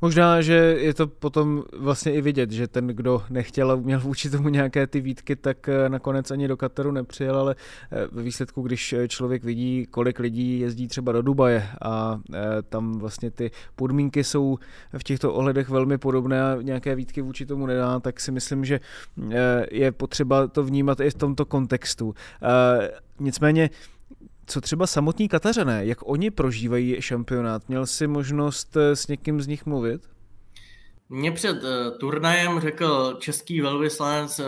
Možná, 0.00 0.42
že 0.42 0.54
je 0.78 0.94
to 0.94 1.06
potom 1.06 1.64
vlastně 1.78 2.12
i 2.12 2.20
vidět, 2.20 2.50
že 2.50 2.68
ten, 2.68 2.86
kdo 2.86 3.22
nechtěl 3.30 3.72
a 3.72 3.76
měl 3.76 4.00
vůči 4.00 4.30
tomu 4.30 4.48
nějaké 4.48 4.86
ty 4.86 5.00
výtky, 5.00 5.36
tak 5.36 5.68
eh, 5.68 5.88
nakonec 5.88 6.30
ani 6.30 6.48
do 6.48 6.56
Kataru 6.56 6.92
nepřijel, 6.92 7.36
ale 7.36 7.54
eh, 7.92 8.06
ve 8.12 8.22
výsledku, 8.22 8.62
když 8.62 8.92
eh, 8.92 9.08
člověk 9.08 9.44
vidí, 9.44 9.86
kolik 9.90 10.18
lidí 10.18 10.60
jezdí 10.60 10.88
třeba 10.88 11.12
do 11.12 11.22
Dubaje 11.22 11.68
a 11.82 12.20
tam 12.68 12.98
vlastně 12.98 13.30
ty 13.30 13.50
podmínky 13.76 14.24
jsou 14.24 14.58
v 14.98 15.04
těchto 15.04 15.32
ohledech 15.32 15.68
velmi 15.68 15.98
podobné 15.98 16.42
a 16.42 16.62
nějaké 16.62 16.94
výtky 16.94 17.22
vůči 17.22 17.46
tomu 17.46 17.66
nedá, 17.66 18.00
tak 18.00 18.20
si 18.20 18.32
myslím, 18.32 18.64
že 18.64 18.80
je 19.70 19.92
potřeba 19.92 20.46
to 20.46 20.62
vnímat 20.62 21.00
i 21.00 21.10
v 21.10 21.14
tomto 21.14 21.44
kontextu. 21.44 22.14
Nicméně 23.20 23.70
co 24.46 24.60
třeba 24.60 24.86
samotní 24.86 25.28
Katařané, 25.28 25.86
jak 25.86 25.98
oni 26.08 26.30
prožívají 26.30 26.96
šampionát? 27.02 27.68
Měl 27.68 27.86
jsi 27.86 28.06
možnost 28.06 28.76
eh, 28.76 28.96
s 28.96 29.06
někým 29.06 29.40
z 29.40 29.46
nich 29.46 29.66
mluvit? 29.66 30.08
Mě 31.08 31.32
před 31.32 31.62
uh, 31.62 31.98
turnajem 32.00 32.60
řekl 32.60 33.16
český 33.20 33.60
velvyslanec 33.60 34.38
uh, 34.38 34.44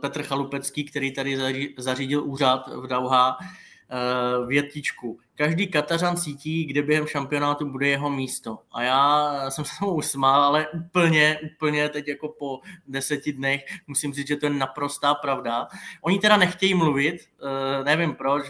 Petr 0.00 0.22
Chalupecký, 0.22 0.84
který 0.84 1.12
tady 1.12 1.38
zařídil 1.78 2.24
úřad 2.24 2.68
v 2.68 2.86
Dauha, 2.86 3.36
uh, 3.38 4.48
větičku. 4.48 5.18
Každý 5.34 5.66
Katařan 5.66 6.16
cítí, 6.16 6.64
kde 6.64 6.82
během 6.82 7.06
šampionátu 7.06 7.70
bude 7.70 7.88
jeho 7.88 8.10
místo. 8.10 8.58
A 8.72 8.82
já 8.82 9.50
jsem 9.50 9.64
se 9.64 9.72
tomu 9.80 9.94
usmál, 9.94 10.42
ale 10.42 10.68
úplně, 10.68 11.38
úplně 11.54 11.88
teď 11.88 12.08
jako 12.08 12.28
po 12.28 12.60
deseti 12.86 13.32
dnech 13.32 13.64
musím 13.86 14.12
říct, 14.12 14.28
že 14.28 14.36
to 14.36 14.46
je 14.46 14.50
naprostá 14.50 15.14
pravda. 15.14 15.68
Oni 16.02 16.18
teda 16.18 16.36
nechtějí 16.36 16.74
mluvit, 16.74 17.14
uh, 17.42 17.84
nevím 17.84 18.14
proč, 18.14 18.44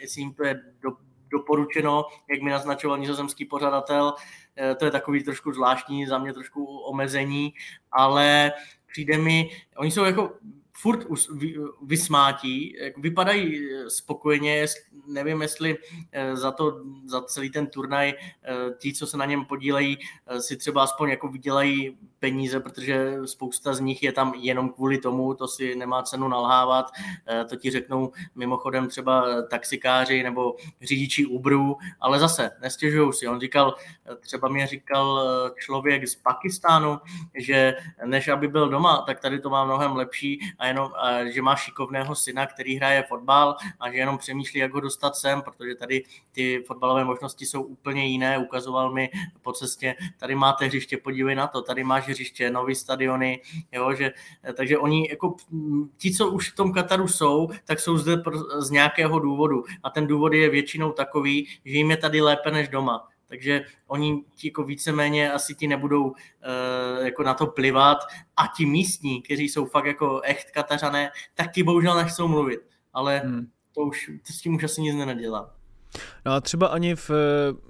jestli 0.00 0.20
jim 0.20 0.34
to 0.34 0.44
je 0.44 0.60
do, 0.80 0.90
doporučeno, 1.30 2.04
jak 2.30 2.42
mi 2.42 2.50
naznačoval 2.50 2.98
nizozemský 2.98 3.44
pořadatel, 3.44 4.04
uh, 4.04 4.74
to 4.74 4.84
je 4.84 4.90
takový 4.90 5.24
trošku 5.24 5.52
zvláštní, 5.52 6.06
za 6.06 6.18
mě 6.18 6.32
trošku 6.32 6.78
omezení, 6.78 7.54
ale 7.92 8.52
přijde 8.86 9.18
mi, 9.18 9.50
oni 9.76 9.90
jsou 9.90 10.04
jako 10.04 10.30
furt 10.80 11.06
vysmátí, 11.82 12.76
vypadají 12.96 13.70
eh, 13.70 13.90
spokojeně, 13.90 14.66
nevím, 15.06 15.42
jestli 15.42 15.76
eh, 16.12 16.36
za 16.36 16.50
to, 16.50 16.80
za 17.06 17.22
celý 17.22 17.50
ten 17.50 17.66
turnaj 17.66 18.14
eh, 18.14 18.54
ti, 18.78 18.92
co 18.92 19.06
se 19.06 19.16
na 19.16 19.24
něm 19.24 19.44
podílejí, 19.44 19.98
si 20.38 20.56
třeba 20.56 20.82
aspoň 20.82 21.10
jako 21.10 21.28
vydělají 21.28 21.98
peníze, 22.18 22.60
protože 22.60 23.18
spousta 23.24 23.74
z 23.74 23.80
nich 23.80 24.02
je 24.02 24.12
tam 24.12 24.34
jenom 24.34 24.70
kvůli 24.70 24.98
tomu, 24.98 25.34
to 25.34 25.48
si 25.48 25.74
nemá 25.74 26.02
cenu 26.02 26.28
nalhávat, 26.28 26.86
to 27.48 27.56
ti 27.56 27.70
řeknou 27.70 28.12
mimochodem 28.34 28.88
třeba 28.88 29.42
taxikáři 29.42 30.22
nebo 30.22 30.56
řidiči 30.82 31.26
Uberu, 31.26 31.76
ale 32.00 32.18
zase 32.20 32.50
nestěžují 32.60 33.12
si. 33.12 33.28
On 33.28 33.40
říkal, 33.40 33.74
třeba 34.20 34.48
mě 34.48 34.66
říkal 34.66 35.22
člověk 35.56 36.08
z 36.08 36.14
Pakistánu, 36.14 36.98
že 37.34 37.74
než 38.04 38.28
aby 38.28 38.48
byl 38.48 38.68
doma, 38.68 39.02
tak 39.06 39.20
tady 39.20 39.40
to 39.40 39.50
má 39.50 39.64
mnohem 39.64 39.96
lepší 39.96 40.40
a 40.58 40.67
jenom, 40.68 40.90
že 41.26 41.42
má 41.42 41.56
šikovného 41.56 42.14
syna, 42.14 42.46
který 42.46 42.76
hraje 42.76 43.04
fotbal 43.08 43.56
a 43.80 43.90
že 43.90 43.96
jenom 43.96 44.18
přemýšlí, 44.18 44.60
jak 44.60 44.72
ho 44.72 44.80
dostat 44.80 45.16
sem, 45.16 45.42
protože 45.42 45.74
tady 45.74 46.04
ty 46.32 46.64
fotbalové 46.66 47.04
možnosti 47.04 47.46
jsou 47.46 47.62
úplně 47.62 48.06
jiné. 48.06 48.38
Ukazoval 48.38 48.92
mi 48.92 49.10
po 49.42 49.52
cestě, 49.52 49.94
tady 50.16 50.34
máte 50.34 50.64
hřiště, 50.64 50.96
podívej 50.96 51.34
na 51.34 51.46
to, 51.46 51.62
tady 51.62 51.84
máš 51.84 52.08
hřiště, 52.08 52.50
nový 52.50 52.74
stadiony, 52.74 53.40
jo, 53.72 53.94
že, 53.94 54.12
takže 54.56 54.78
oni, 54.78 55.08
jako 55.10 55.36
ti, 55.96 56.14
co 56.14 56.28
už 56.30 56.50
v 56.52 56.54
tom 56.54 56.72
Kataru 56.72 57.08
jsou, 57.08 57.48
tak 57.64 57.80
jsou 57.80 57.96
zde 57.96 58.22
z 58.58 58.70
nějakého 58.70 59.18
důvodu. 59.18 59.64
A 59.82 59.90
ten 59.90 60.06
důvod 60.06 60.32
je 60.32 60.50
většinou 60.50 60.92
takový, 60.92 61.48
že 61.64 61.76
jim 61.76 61.90
je 61.90 61.96
tady 61.96 62.20
lépe 62.20 62.50
než 62.50 62.68
doma 62.68 63.08
takže 63.28 63.64
oni 63.86 64.24
ti 64.34 64.48
jako 64.48 64.64
víceméně 64.64 65.32
asi 65.32 65.54
ti 65.54 65.66
nebudou 65.66 66.04
uh, 66.04 66.14
jako 67.04 67.22
na 67.22 67.34
to 67.34 67.46
plivat 67.46 67.98
a 68.36 68.42
ti 68.56 68.66
místní, 68.66 69.22
kteří 69.22 69.48
jsou 69.48 69.66
fakt 69.66 69.84
jako 69.84 70.20
echt 70.20 70.50
katařané, 70.50 71.10
tak 71.34 71.52
ti 71.52 71.62
bohužel 71.62 71.96
nechcou 71.96 72.28
mluvit, 72.28 72.60
ale 72.92 73.18
hmm. 73.18 73.46
to 73.74 73.80
už 73.80 74.10
to 74.26 74.32
s 74.32 74.40
tím 74.40 74.54
už 74.54 74.64
asi 74.64 74.80
nic 74.80 74.94
nenadělá. 74.94 75.57
No 76.26 76.32
a 76.32 76.40
třeba 76.40 76.66
ani 76.66 76.94
v, 76.94 77.10
eh, 77.10 77.14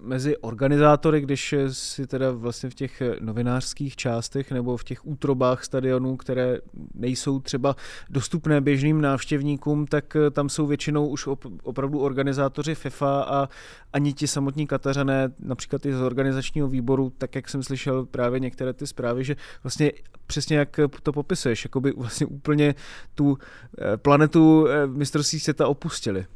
mezi 0.01 0.37
organizátory, 0.37 1.21
když 1.21 1.55
si 1.69 2.07
teda 2.07 2.31
vlastně 2.31 2.71
v 2.71 2.75
těch 2.75 3.01
eh, 3.01 3.17
novinářských 3.21 3.97
částech 3.97 4.51
nebo 4.51 4.77
v 4.77 4.85
těch 4.85 5.07
útrobách 5.07 5.65
stadionů, 5.65 6.17
které 6.17 6.59
nejsou 6.95 7.41
třeba 7.41 7.77
dostupné 8.11 8.61
běžným 8.61 9.01
návštěvníkům, 9.01 9.87
tak 9.87 10.17
eh, 10.17 10.31
tam 10.31 10.49
jsou 10.49 10.67
většinou 10.67 11.09
už 11.09 11.27
op, 11.27 11.47
opravdu 11.63 11.99
organizátoři 11.99 12.75
FIFA 12.75 13.23
a 13.23 13.49
ani 13.93 14.13
ti 14.13 14.27
samotní 14.27 14.67
Katařané, 14.67 15.33
například 15.39 15.87
i 15.87 15.95
z 15.95 16.01
organizačního 16.01 16.69
výboru, 16.69 17.13
tak 17.19 17.35
jak 17.35 17.49
jsem 17.49 17.63
slyšel 17.63 18.07
právě 18.07 18.41
některé 18.41 18.73
ty 18.73 18.87
zprávy, 18.87 19.25
že 19.25 19.37
vlastně 19.63 19.93
přesně 20.27 20.57
jak 20.57 20.81
to 21.03 21.13
popisuješ, 21.13 21.65
jako 21.65 21.81
by 21.81 21.93
vlastně 21.93 22.27
úplně 22.27 22.75
tu 23.15 23.39
planetu 23.97 24.67
mistrovství 24.87 25.41
světa 25.41 25.69
opustili. 25.69 26.27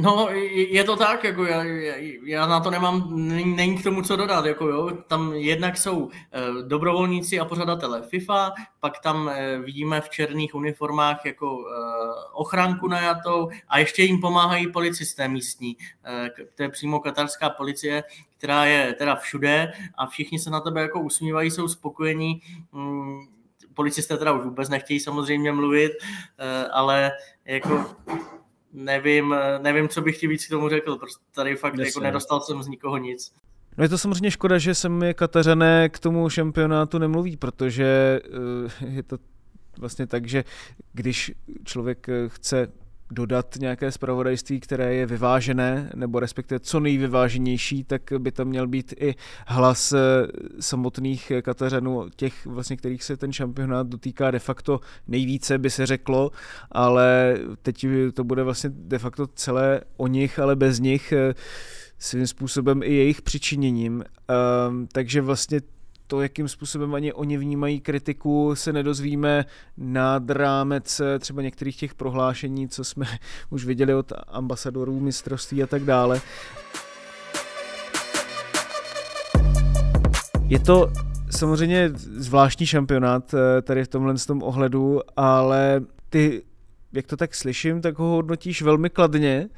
No, 0.00 0.28
je 0.52 0.84
to 0.84 0.96
tak, 0.96 1.24
jako 1.24 1.44
já, 1.44 1.64
já 2.24 2.46
na 2.46 2.60
to 2.60 2.70
nemám, 2.70 3.08
není, 3.56 3.78
k 3.78 3.82
tomu 3.82 4.02
co 4.02 4.16
dodat, 4.16 4.44
jako 4.44 4.68
jo, 4.68 4.90
tam 5.06 5.32
jednak 5.32 5.76
jsou 5.76 6.10
eh, 6.10 6.40
dobrovolníci 6.62 7.40
a 7.40 7.44
pořadatelé 7.44 8.02
FIFA, 8.02 8.52
pak 8.80 8.98
tam 8.98 9.28
eh, 9.28 9.58
vidíme 9.58 10.00
v 10.00 10.08
černých 10.08 10.54
uniformách 10.54 11.24
jako 11.24 11.64
eh, 11.66 11.74
ochranku 12.32 12.88
najatou 12.88 13.48
a 13.68 13.78
ještě 13.78 14.02
jim 14.02 14.20
pomáhají 14.20 14.72
policisté 14.72 15.28
místní, 15.28 15.76
to 16.54 16.62
je 16.62 16.68
přímo 16.68 17.00
katarská 17.00 17.50
policie, 17.50 18.04
která 18.36 18.64
je 18.64 18.94
teda 18.94 19.16
všude 19.16 19.72
a 19.94 20.06
všichni 20.06 20.38
se 20.38 20.50
na 20.50 20.60
tebe 20.60 20.82
jako 20.82 21.00
usmívají, 21.00 21.50
jsou 21.50 21.68
spokojení, 21.68 22.40
mm, 22.72 23.20
policisté 23.74 24.16
teda 24.16 24.32
už 24.32 24.44
vůbec 24.44 24.68
nechtějí 24.68 25.00
samozřejmě 25.00 25.52
mluvit, 25.52 25.92
ale 26.72 27.12
jako 27.44 27.86
nevím, 28.72 29.34
nevím, 29.62 29.88
co 29.88 30.02
bych 30.02 30.18
ti 30.18 30.26
víc 30.26 30.46
k 30.46 30.50
tomu 30.50 30.68
řekl, 30.68 30.96
prostě 30.96 31.24
tady 31.34 31.56
fakt 31.56 31.72
jako 31.72 31.80
Jasně. 31.80 31.88
jako 31.88 32.00
nedostal 32.00 32.40
jsem 32.40 32.62
z 32.62 32.68
nikoho 32.68 32.96
nic. 32.98 33.32
No 33.78 33.84
je 33.84 33.88
to 33.88 33.98
samozřejmě 33.98 34.30
škoda, 34.30 34.58
že 34.58 34.74
se 34.74 34.88
mi 34.88 35.14
Katařané 35.14 35.88
k 35.88 35.98
tomu 35.98 36.28
šampionátu 36.28 36.98
nemluví, 36.98 37.36
protože 37.36 38.20
eh, 38.80 38.86
je 38.86 39.02
to 39.02 39.18
vlastně 39.78 40.06
tak, 40.06 40.26
že 40.28 40.44
když 40.92 41.32
člověk 41.64 42.08
eh, 42.08 42.28
chce 42.28 42.72
dodat 43.10 43.56
nějaké 43.60 43.92
zpravodajství, 43.92 44.60
které 44.60 44.94
je 44.94 45.06
vyvážené, 45.06 45.90
nebo 45.94 46.20
respektive 46.20 46.60
co 46.60 46.80
nejvyváženější, 46.80 47.84
tak 47.84 48.02
by 48.18 48.32
tam 48.32 48.48
měl 48.48 48.66
být 48.66 48.94
i 49.00 49.14
hlas 49.46 49.92
eh, 49.92 49.98
samotných 50.60 51.32
Katařanů, 51.42 52.06
těch 52.16 52.46
vlastně, 52.46 52.76
kterých 52.76 53.04
se 53.04 53.16
ten 53.16 53.32
šampionát 53.32 53.86
dotýká 53.86 54.30
de 54.30 54.38
facto 54.38 54.80
nejvíce, 55.06 55.58
by 55.58 55.70
se 55.70 55.86
řeklo, 55.86 56.30
ale 56.72 57.38
teď 57.62 57.86
to 58.14 58.24
bude 58.24 58.42
vlastně 58.42 58.70
de 58.72 58.98
facto 58.98 59.26
celé 59.26 59.80
o 59.96 60.06
nich, 60.06 60.38
ale 60.38 60.56
bez 60.56 60.80
nich 60.80 61.12
eh, 61.12 61.34
svým 61.98 62.26
způsobem 62.26 62.82
i 62.82 62.94
jejich 62.94 63.22
přičiněním. 63.22 64.04
Um, 64.68 64.86
takže 64.92 65.20
vlastně 65.20 65.60
to, 66.08 66.20
jakým 66.20 66.48
způsobem 66.48 66.94
ani 66.94 67.12
oni 67.12 67.38
vnímají 67.38 67.80
kritiku, 67.80 68.54
se 68.54 68.72
nedozvíme 68.72 69.44
nad 69.76 70.30
rámec 70.30 71.00
eh, 71.00 71.18
třeba 71.18 71.42
některých 71.42 71.76
těch 71.76 71.94
prohlášení, 71.94 72.68
co 72.68 72.84
jsme 72.84 73.06
už 73.50 73.64
viděli 73.64 73.94
od 73.94 74.12
ambasadorů 74.28 75.00
mistrovství 75.00 75.62
a 75.62 75.66
tak 75.66 75.84
dále. 75.84 76.20
Je 80.48 80.58
to 80.58 80.92
samozřejmě 81.30 81.90
zvláštní 81.94 82.66
šampionát 82.66 83.34
eh, 83.34 83.62
tady 83.62 83.84
v 83.84 83.88
tomhle 83.88 84.14
tom 84.14 84.42
ohledu, 84.42 85.00
ale 85.16 85.80
ty 86.10 86.42
jak 86.92 87.06
to 87.06 87.16
tak 87.16 87.34
slyším, 87.34 87.80
tak 87.80 87.98
ho 87.98 88.06
hodnotíš 88.06 88.62
velmi 88.62 88.90
kladně. 88.90 89.48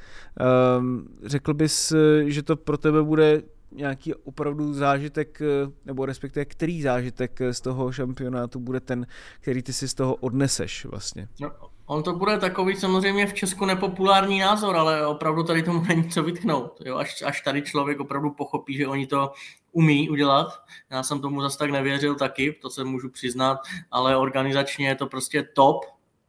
Um, 0.78 1.08
řekl 1.24 1.54
bys, 1.54 1.92
eh, 1.92 2.30
že 2.30 2.42
to 2.42 2.56
pro 2.56 2.78
tebe 2.78 3.02
bude 3.02 3.42
nějaký 3.72 4.14
opravdu 4.14 4.74
zážitek, 4.74 5.42
eh, 5.42 5.72
nebo 5.84 6.06
respektive 6.06 6.44
který 6.44 6.82
zážitek 6.82 7.38
z 7.50 7.60
toho 7.60 7.92
šampionátu 7.92 8.60
bude 8.60 8.80
ten, 8.80 9.06
který 9.40 9.62
ty 9.62 9.72
si 9.72 9.88
z 9.88 9.94
toho 9.94 10.14
odneseš 10.14 10.84
vlastně? 10.84 11.28
No, 11.40 11.50
on 11.86 12.02
to 12.02 12.12
bude 12.12 12.38
takový 12.38 12.76
samozřejmě 12.76 13.26
v 13.26 13.34
Česku 13.34 13.64
nepopulární 13.64 14.38
názor, 14.38 14.76
ale 14.76 15.06
opravdu 15.06 15.42
tady 15.42 15.62
tomu 15.62 15.84
není 15.88 16.08
co 16.08 16.22
vytknout. 16.22 16.80
Jo? 16.84 16.96
Až, 16.96 17.22
až 17.22 17.40
tady 17.40 17.62
člověk 17.62 18.00
opravdu 18.00 18.30
pochopí, 18.30 18.76
že 18.76 18.88
oni 18.88 19.06
to 19.06 19.32
umí 19.72 20.10
udělat. 20.10 20.62
Já 20.90 21.02
jsem 21.02 21.20
tomu 21.20 21.40
zase 21.40 21.58
tak 21.58 21.70
nevěřil 21.70 22.14
taky, 22.14 22.52
to 22.52 22.70
se 22.70 22.84
můžu 22.84 23.10
přiznat, 23.10 23.58
ale 23.90 24.16
organizačně 24.16 24.88
je 24.88 24.94
to 24.94 25.06
prostě 25.06 25.42
top, 25.42 25.84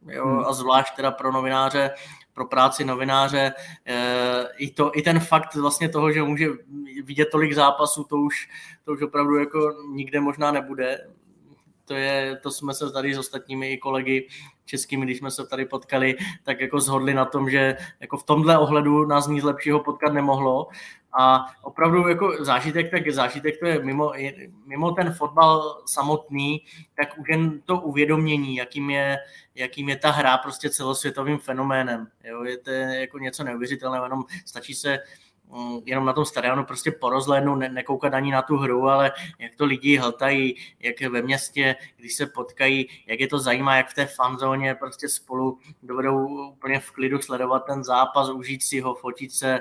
jo? 0.08 0.26
Hmm. 0.26 0.38
a 0.38 0.52
zvlášť 0.52 0.96
teda 0.96 1.10
pro 1.10 1.32
novináře 1.32 1.90
pro 2.34 2.46
práci 2.46 2.84
novináře. 2.84 3.52
Eh, 3.86 4.44
I, 4.56 4.70
to, 4.70 4.98
I 4.98 5.02
ten 5.02 5.20
fakt 5.20 5.54
vlastně 5.54 5.88
toho, 5.88 6.12
že 6.12 6.22
může 6.22 6.48
vidět 7.04 7.28
tolik 7.32 7.52
zápasů, 7.52 8.04
to 8.04 8.16
už, 8.16 8.48
to 8.84 8.92
už 8.92 9.02
opravdu 9.02 9.36
jako 9.36 9.74
nikde 9.92 10.20
možná 10.20 10.52
nebude. 10.52 11.08
To, 11.84 11.94
je, 11.94 12.36
to 12.42 12.50
jsme 12.50 12.74
se 12.74 12.92
tady 12.92 13.14
s 13.14 13.18
ostatními 13.18 13.78
kolegy 13.78 14.28
českými, 14.72 15.04
když 15.04 15.18
jsme 15.18 15.30
se 15.30 15.46
tady 15.46 15.64
potkali, 15.64 16.16
tak 16.44 16.60
jako 16.60 16.80
zhodli 16.80 17.14
na 17.14 17.24
tom, 17.24 17.50
že 17.50 17.76
jako 18.00 18.16
v 18.16 18.24
tomhle 18.24 18.58
ohledu 18.58 19.04
nás 19.04 19.28
nic 19.28 19.44
lepšího 19.44 19.80
potkat 19.80 20.12
nemohlo 20.12 20.68
a 21.12 21.44
opravdu 21.62 22.08
jako 22.08 22.44
zážitek, 22.44 22.90
tak 22.90 23.10
zážitek 23.10 23.60
to 23.60 23.66
je 23.66 23.84
mimo, 23.84 24.12
mimo 24.66 24.92
ten 24.92 25.12
fotbal 25.12 25.82
samotný, 25.86 26.64
tak 26.96 27.18
už 27.18 27.28
jen 27.28 27.60
to 27.60 27.80
uvědomění, 27.80 28.56
jakým 28.56 28.90
je, 28.90 29.18
jakým 29.54 29.88
je 29.88 29.96
ta 29.96 30.10
hra 30.10 30.38
prostě 30.38 30.70
celosvětovým 30.70 31.38
fenoménem. 31.38 32.06
Jo? 32.24 32.44
Je 32.44 32.56
to 32.58 32.70
jako 32.70 33.18
něco 33.18 33.44
neuvěřitelného, 33.44 34.04
jenom 34.04 34.24
stačí 34.46 34.74
se 34.74 34.98
jenom 35.84 36.04
na 36.04 36.12
tom 36.12 36.24
stadionu 36.24 36.64
prostě 36.64 36.92
porozhlédnout, 36.92 37.58
ne, 37.58 37.68
nekoukat 37.68 38.14
ani 38.14 38.30
na 38.30 38.42
tu 38.42 38.56
hru, 38.56 38.88
ale 38.88 39.12
jak 39.38 39.54
to 39.54 39.64
lidi 39.64 39.96
hltají, 39.96 40.56
jak 40.80 41.00
ve 41.00 41.22
městě, 41.22 41.76
když 41.96 42.14
se 42.14 42.26
potkají, 42.26 42.88
jak 43.06 43.20
je 43.20 43.28
to 43.28 43.38
zajímá, 43.38 43.76
jak 43.76 43.90
v 43.90 43.94
té 43.94 44.06
fanzóně 44.06 44.74
prostě 44.74 45.08
spolu 45.08 45.58
dovedou 45.82 46.26
úplně 46.50 46.80
v 46.80 46.90
klidu 46.90 47.18
sledovat 47.18 47.58
ten 47.66 47.84
zápas, 47.84 48.30
užít 48.30 48.62
si 48.62 48.80
ho, 48.80 48.94
fotit 48.94 49.32
se, 49.32 49.60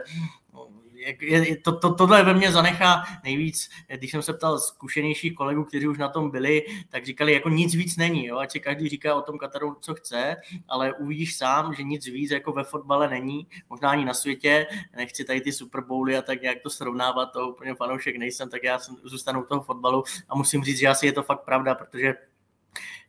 je, 1.21 1.57
to, 1.57 1.79
to, 1.79 1.93
tohle 1.93 2.23
ve 2.23 2.33
mně 2.33 2.51
zanechá 2.51 3.03
nejvíc, 3.23 3.69
když 3.97 4.11
jsem 4.11 4.21
se 4.21 4.33
ptal 4.33 4.59
zkušenějších 4.59 5.35
kolegů, 5.35 5.63
kteří 5.63 5.87
už 5.87 5.97
na 5.97 6.09
tom 6.09 6.31
byli, 6.31 6.65
tak 6.89 7.05
říkali, 7.05 7.33
jako 7.33 7.49
nic 7.49 7.75
víc 7.75 7.97
není, 7.97 8.25
jo? 8.25 8.37
ať 8.37 8.51
si 8.51 8.59
každý 8.59 8.89
říká 8.89 9.15
o 9.15 9.21
tom 9.21 9.37
Kataru, 9.37 9.77
co 9.81 9.93
chce, 9.93 10.35
ale 10.67 10.93
uvidíš 10.93 11.37
sám, 11.37 11.73
že 11.73 11.83
nic 11.83 12.05
víc 12.05 12.31
jako 12.31 12.51
ve 12.51 12.63
fotbale 12.63 13.09
není, 13.09 13.47
možná 13.69 13.89
ani 13.89 14.05
na 14.05 14.13
světě, 14.13 14.67
nechci 14.97 15.23
tady 15.23 15.41
ty 15.41 15.51
Super 15.51 15.81
Bowly 15.81 16.17
a 16.17 16.21
tak 16.21 16.41
nějak 16.41 16.57
to 16.63 16.69
srovnávat, 16.69 17.25
to 17.25 17.47
úplně 17.47 17.75
fanoušek 17.75 18.17
nejsem, 18.17 18.49
tak 18.49 18.63
já 18.63 18.79
jsem, 18.79 18.95
zůstanu 19.03 19.41
u 19.41 19.45
toho 19.45 19.61
fotbalu 19.61 20.03
a 20.29 20.35
musím 20.35 20.63
říct, 20.63 20.79
že 20.79 20.87
asi 20.87 21.05
je 21.05 21.11
to 21.11 21.23
fakt 21.23 21.45
pravda, 21.45 21.75
protože 21.75 22.13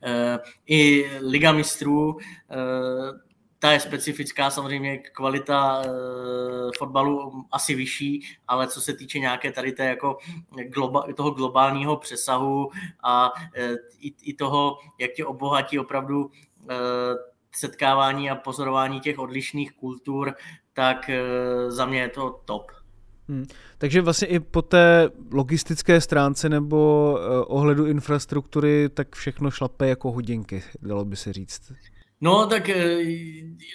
Uh, 0.06 0.38
i 0.66 1.10
Liga 1.20 1.52
mistrů 1.52 2.14
uh, 2.14 2.20
ta 3.62 3.72
je 3.72 3.80
specifická, 3.80 4.50
samozřejmě 4.50 4.98
kvalita 4.98 5.82
e, 5.82 5.88
fotbalu 6.78 7.44
asi 7.52 7.74
vyšší, 7.74 8.26
ale 8.48 8.66
co 8.66 8.80
se 8.80 8.94
týče 8.94 9.18
nějaké 9.18 9.52
tady 9.52 9.72
té 9.72 9.84
jako 9.84 10.18
globa, 10.68 11.06
toho 11.16 11.30
globálního 11.30 11.96
přesahu 11.96 12.70
a 13.04 13.32
e, 13.56 13.74
i, 14.00 14.14
i 14.22 14.34
toho, 14.34 14.78
jak 14.98 15.12
tě 15.12 15.24
obohatí 15.24 15.78
opravdu 15.78 16.30
e, 16.70 16.74
setkávání 17.54 18.30
a 18.30 18.34
pozorování 18.34 19.00
těch 19.00 19.18
odlišných 19.18 19.72
kultur, 19.72 20.34
tak 20.72 21.10
za 21.68 21.86
mě 21.86 22.00
je 22.00 22.08
to 22.08 22.40
top. 22.44 22.72
Hmm. 23.28 23.46
Takže 23.78 24.00
vlastně 24.00 24.28
i 24.28 24.40
po 24.40 24.62
té 24.62 25.10
logistické 25.32 26.00
stránce 26.00 26.48
nebo 26.48 27.18
ohledu 27.46 27.86
infrastruktury, 27.86 28.88
tak 28.88 29.16
všechno 29.16 29.50
šlape 29.50 29.88
jako 29.88 30.12
hodinky, 30.12 30.62
dalo 30.82 31.04
by 31.04 31.16
se 31.16 31.32
říct. 31.32 31.72
No, 32.24 32.46
tak 32.46 32.68
eh, 32.68 32.98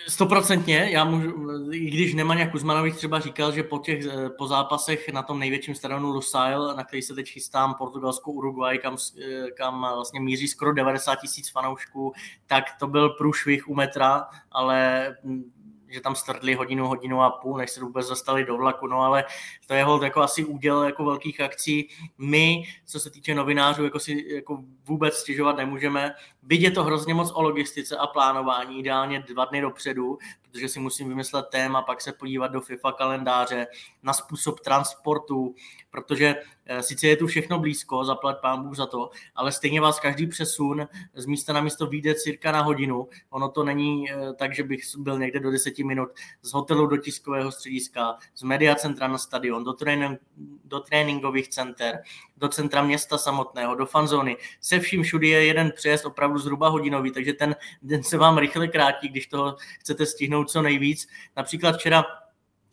stoprocentně. 0.07 0.89
Já 0.91 1.03
můžu, 1.03 1.29
i 1.71 1.89
když 1.89 2.13
Nemanja 2.13 2.47
Kuzmanovič 2.51 2.95
třeba 2.95 3.19
říkal, 3.19 3.51
že 3.51 3.63
po 3.63 3.77
těch 3.77 4.05
eh, 4.05 4.29
po 4.29 4.47
zápasech 4.47 5.09
na 5.09 5.23
tom 5.23 5.39
největším 5.39 5.75
stadionu 5.75 6.09
Lusail, 6.09 6.75
na 6.75 6.83
který 6.83 7.01
se 7.01 7.15
teď 7.15 7.29
chystám, 7.29 7.73
Portugalsko, 7.73 8.31
Uruguay, 8.31 8.77
kam, 8.77 8.97
eh, 9.21 9.51
kam 9.51 9.81
vlastně 9.95 10.19
míří 10.19 10.47
skoro 10.47 10.73
90 10.73 11.15
tisíc 11.15 11.49
fanoušků, 11.49 12.13
tak 12.45 12.63
to 12.79 12.87
byl 12.87 13.09
průšvih 13.09 13.67
u 13.67 13.75
metra, 13.75 14.25
ale 14.51 15.07
hm, 15.23 15.51
že 15.89 16.01
tam 16.01 16.15
strdli 16.15 16.53
hodinu, 16.53 16.87
hodinu 16.87 17.21
a 17.21 17.29
půl, 17.29 17.57
než 17.57 17.71
se 17.71 17.81
vůbec 17.81 18.09
dostali 18.09 18.45
do 18.45 18.57
vlaku, 18.57 18.87
no 18.87 18.99
ale 19.01 19.25
to 19.67 19.73
je 19.73 19.83
hold 19.83 20.03
jako 20.03 20.21
asi 20.21 20.45
úděl 20.45 20.83
jako 20.83 21.05
velkých 21.05 21.41
akcí. 21.41 21.89
My, 22.17 22.63
co 22.85 22.99
se 22.99 23.09
týče 23.09 23.35
novinářů, 23.35 23.83
jako 23.83 23.99
si 23.99 24.25
jako 24.35 24.63
vůbec 24.85 25.15
stěžovat 25.15 25.57
nemůžeme. 25.57 26.13
Je 26.49 26.71
to 26.71 26.83
hrozně 26.83 27.13
moc 27.13 27.31
o 27.33 27.41
logistice 27.41 27.97
a 27.97 28.07
plánování, 28.07 28.79
ideálně 28.79 29.19
dva 29.19 29.45
dny 29.45 29.61
dopředu, 29.61 30.17
protože 30.51 30.69
si 30.69 30.79
musím 30.79 31.09
vymyslet 31.09 31.45
téma, 31.51 31.81
pak 31.81 32.01
se 32.01 32.11
podívat 32.11 32.47
do 32.47 32.61
FIFA 32.61 32.91
kalendáře, 32.91 33.67
na 34.03 34.13
způsob 34.13 34.59
transportu, 34.59 35.55
protože 35.89 36.35
eh, 36.65 36.83
sice 36.83 37.07
je 37.07 37.15
tu 37.17 37.27
všechno 37.27 37.59
blízko, 37.59 38.05
zaplat 38.05 38.41
pán 38.41 38.63
Bůh 38.63 38.75
za 38.75 38.85
to, 38.85 39.09
ale 39.35 39.51
stejně 39.51 39.81
vás 39.81 39.99
každý 39.99 40.27
přesun 40.27 40.87
z 41.15 41.25
místa 41.25 41.53
na 41.53 41.61
místo 41.61 41.87
vyjde 41.87 42.15
cirka 42.15 42.51
na 42.51 42.61
hodinu. 42.61 43.07
Ono 43.29 43.49
to 43.49 43.63
není 43.63 44.11
eh, 44.11 44.33
tak, 44.33 44.55
že 44.55 44.63
bych 44.63 44.81
byl 44.97 45.19
někde 45.19 45.39
do 45.39 45.51
deseti 45.51 45.83
minut 45.83 46.09
z 46.41 46.53
hotelu 46.53 46.87
do 46.87 46.97
tiskového 46.97 47.51
střediska, 47.51 48.17
z 48.35 48.43
media 48.43 48.75
centra 48.75 49.07
na 49.07 49.17
stadion, 49.17 49.63
do, 49.63 49.73
trénink, 49.73 50.19
do 50.65 50.79
tréninkových 50.79 51.47
center, 51.47 52.01
do 52.37 52.47
centra 52.47 52.83
města 52.83 53.17
samotného, 53.17 53.75
do 53.75 53.85
fanzóny. 53.85 54.37
Se 54.61 54.79
vším 54.79 55.03
všudy 55.03 55.27
je 55.27 55.45
jeden 55.45 55.71
přejezd 55.75 56.05
opravdu 56.05 56.36
zhruba 56.39 56.69
hodinový, 56.69 57.11
takže 57.11 57.33
ten 57.33 57.55
den 57.81 58.03
se 58.03 58.17
vám 58.17 58.37
rychle 58.37 58.67
krátí, 58.67 59.09
když 59.09 59.27
toho 59.27 59.55
chcete 59.79 60.05
stihnout 60.05 60.49
co 60.49 60.61
nejvíc. 60.61 61.07
Například 61.35 61.75
včera 61.75 62.05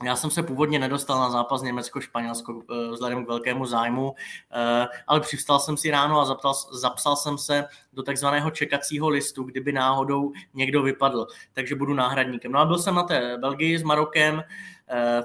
já 0.05 0.17
jsem 0.17 0.31
se 0.31 0.43
původně 0.43 0.79
nedostal 0.79 1.21
na 1.21 1.31
zápas 1.31 1.63
Německo-Španělsko 1.63 2.63
eh, 2.71 2.91
vzhledem 2.93 3.25
k 3.25 3.29
velkému 3.29 3.67
zájmu, 3.67 4.15
eh, 4.53 4.87
ale 5.07 5.21
přivstal 5.21 5.59
jsem 5.59 5.77
si 5.77 5.91
ráno 5.91 6.21
a 6.21 6.25
zapsal, 6.25 6.55
zapsal 6.73 7.17
jsem 7.17 7.39
se 7.39 7.65
do 7.93 8.03
takzvaného 8.03 8.51
čekacího 8.51 9.09
listu, 9.09 9.43
kdyby 9.43 9.73
náhodou 9.73 10.33
někdo 10.55 10.83
vypadl, 10.83 11.27
takže 11.53 11.75
budu 11.75 11.95
náhradníkem. 11.95 12.53
No 12.53 12.59
a 12.59 12.65
byl 12.65 12.79
jsem 12.79 12.95
na 12.95 13.03
té 13.03 13.39
Belgii 13.39 13.79
s 13.79 13.83
Marokem, 13.83 14.43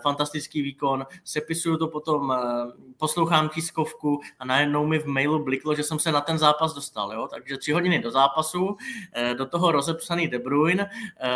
fantastický 0.03 0.61
výkon, 0.61 1.05
sepisuju 1.23 1.77
to 1.77 1.87
potom, 1.87 2.31
eh, 2.31 2.37
poslouchám 2.97 3.49
tiskovku 3.49 4.19
a 4.39 4.45
najednou 4.45 4.87
mi 4.87 4.99
v 4.99 5.05
mailu 5.05 5.43
bliklo, 5.43 5.75
že 5.75 5.83
jsem 5.83 5.99
se 5.99 6.11
na 6.11 6.21
ten 6.21 6.37
zápas 6.37 6.73
dostal, 6.73 7.13
jo? 7.13 7.27
takže 7.27 7.57
tři 7.57 7.71
hodiny 7.71 7.99
do 7.99 8.11
zápasu, 8.11 8.77
eh, 9.13 9.33
do 9.33 9.45
toho 9.45 9.71
rozepsaný 9.71 10.27
De 10.27 10.39
Bruyne, 10.39 10.89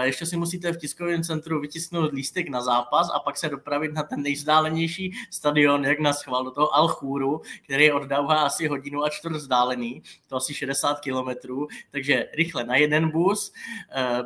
ještě 0.04 0.26
si 0.26 0.38
musíte 0.38 0.74
v 0.74 0.78
tiskovém 0.78 1.24
centru 1.24 1.60
vytisknout 1.60 2.14
lístek 2.14 2.50
na 2.50 2.62
zápas 2.62 3.10
a 3.14 3.20
pak 3.20 3.38
se 3.38 3.50
dopravit 3.50 3.94
na 3.94 4.04
ten 4.04 4.22
nejzdálenější 4.22 5.12
stadion, 5.32 5.86
jak 5.86 6.00
na 6.00 6.14
schvál, 6.14 6.44
do 6.44 6.52
toho 6.52 6.76
Alchůru, 6.76 7.42
který 7.64 7.84
je 7.84 7.94
od 7.94 8.04
Dauha 8.04 8.36
asi 8.36 8.68
hodinu 8.68 9.04
a 9.04 9.10
čtvrt 9.10 9.36
vzdálený, 9.36 10.04
to 10.28 10.36
asi 10.36 10.54
60 10.54 11.00
kilometrů, 11.00 11.68
takže 11.92 12.28
rychle 12.34 12.64
na 12.64 12.76
jeden 12.76 13.10
bus, 13.10 13.54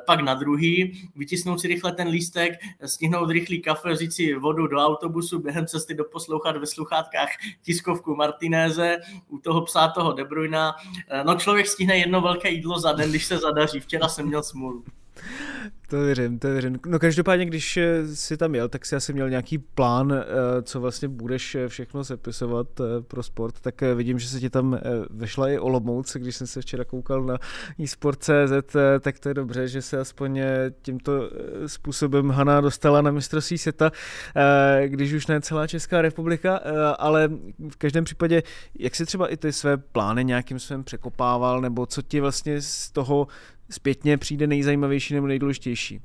pak 0.05 0.19
na 0.19 0.33
druhý, 0.33 1.09
vytisnout 1.15 1.61
si 1.61 1.67
rychle 1.67 1.91
ten 1.91 2.07
lístek, 2.07 2.59
stihnout 2.85 3.29
rychlý 3.29 3.61
kafe, 3.61 3.86
vzít 3.93 4.13
si 4.13 4.33
vodu 4.33 4.67
do 4.67 4.77
autobusu, 4.77 5.39
během 5.39 5.65
cesty 5.65 5.93
doposlouchat 5.93 6.57
ve 6.57 6.65
sluchátkách 6.65 7.29
tiskovku 7.61 8.15
Martinéze, 8.15 8.97
u 9.27 9.37
toho 9.37 9.61
psát 9.61 9.87
toho 9.87 10.13
De 10.13 10.23
Bruyna. 10.23 10.75
No 11.23 11.35
člověk 11.35 11.67
stihne 11.67 11.97
jedno 11.97 12.21
velké 12.21 12.49
jídlo 12.49 12.79
za 12.79 12.91
den, 12.91 13.09
když 13.09 13.25
se 13.25 13.37
zadaří. 13.37 13.79
Včera 13.79 14.07
jsem 14.07 14.25
měl 14.25 14.43
smůlu. 14.43 14.83
To 15.89 16.01
věřím, 16.01 16.39
to 16.39 16.47
věřím. 16.47 16.79
No 16.85 16.99
každopádně, 16.99 17.45
když 17.45 17.77
eh, 17.77 18.07
jsi 18.07 18.37
tam 18.37 18.55
jel, 18.55 18.69
tak 18.69 18.85
si 18.85 18.95
asi 18.95 19.13
měl 19.13 19.29
nějaký 19.29 19.57
plán, 19.57 20.13
eh, 20.13 20.61
co 20.61 20.81
vlastně 20.81 21.07
budeš 21.07 21.55
eh, 21.55 21.67
všechno 21.67 22.03
sepisovat 22.03 22.67
pro 23.07 23.23
sport, 23.23 23.59
tak 23.61 23.81
vidím, 23.81 24.19
že 24.19 24.27
se 24.27 24.39
ti 24.39 24.49
tam 24.49 24.79
vešla 25.09 25.49
i 25.49 25.59
Olomouc, 25.59 26.15
když 26.15 26.35
jsem 26.35 26.47
se 26.47 26.61
včera 26.61 26.85
koukal 26.85 27.23
na 27.23 27.37
eSport.cz, 27.83 28.75
tak 28.99 29.19
to 29.19 29.29
je 29.29 29.33
dobře, 29.33 29.67
že 29.67 29.81
se 29.81 29.99
aspoň 29.99 30.41
tímto 30.81 31.29
způsobem 31.67 32.29
Hana 32.29 32.61
dostala 32.61 33.01
na 33.01 33.11
mistrovství 33.11 33.57
světa, 33.57 33.91
když 34.85 35.13
už 35.13 35.27
ne 35.27 35.41
celá 35.41 35.67
Česká 35.67 36.01
republika, 36.01 36.59
ale 36.99 37.29
v 37.69 37.75
každém 37.77 38.03
případě, 38.03 38.43
jak 38.79 38.95
si 38.95 39.05
třeba 39.05 39.27
i 39.27 39.37
ty 39.37 39.53
své 39.53 39.77
plány 39.77 40.25
nějakým 40.25 40.59
svým 40.59 40.83
překopával, 40.83 41.61
nebo 41.61 41.85
co 41.85 42.01
ti 42.01 42.19
vlastně 42.19 42.61
z 42.61 42.91
toho 42.91 43.27
zpětně 43.69 44.17
přijde 44.17 44.47
nejzajímavější 44.47 45.13
nebo 45.13 45.27
nejdůležitější? 45.27 46.01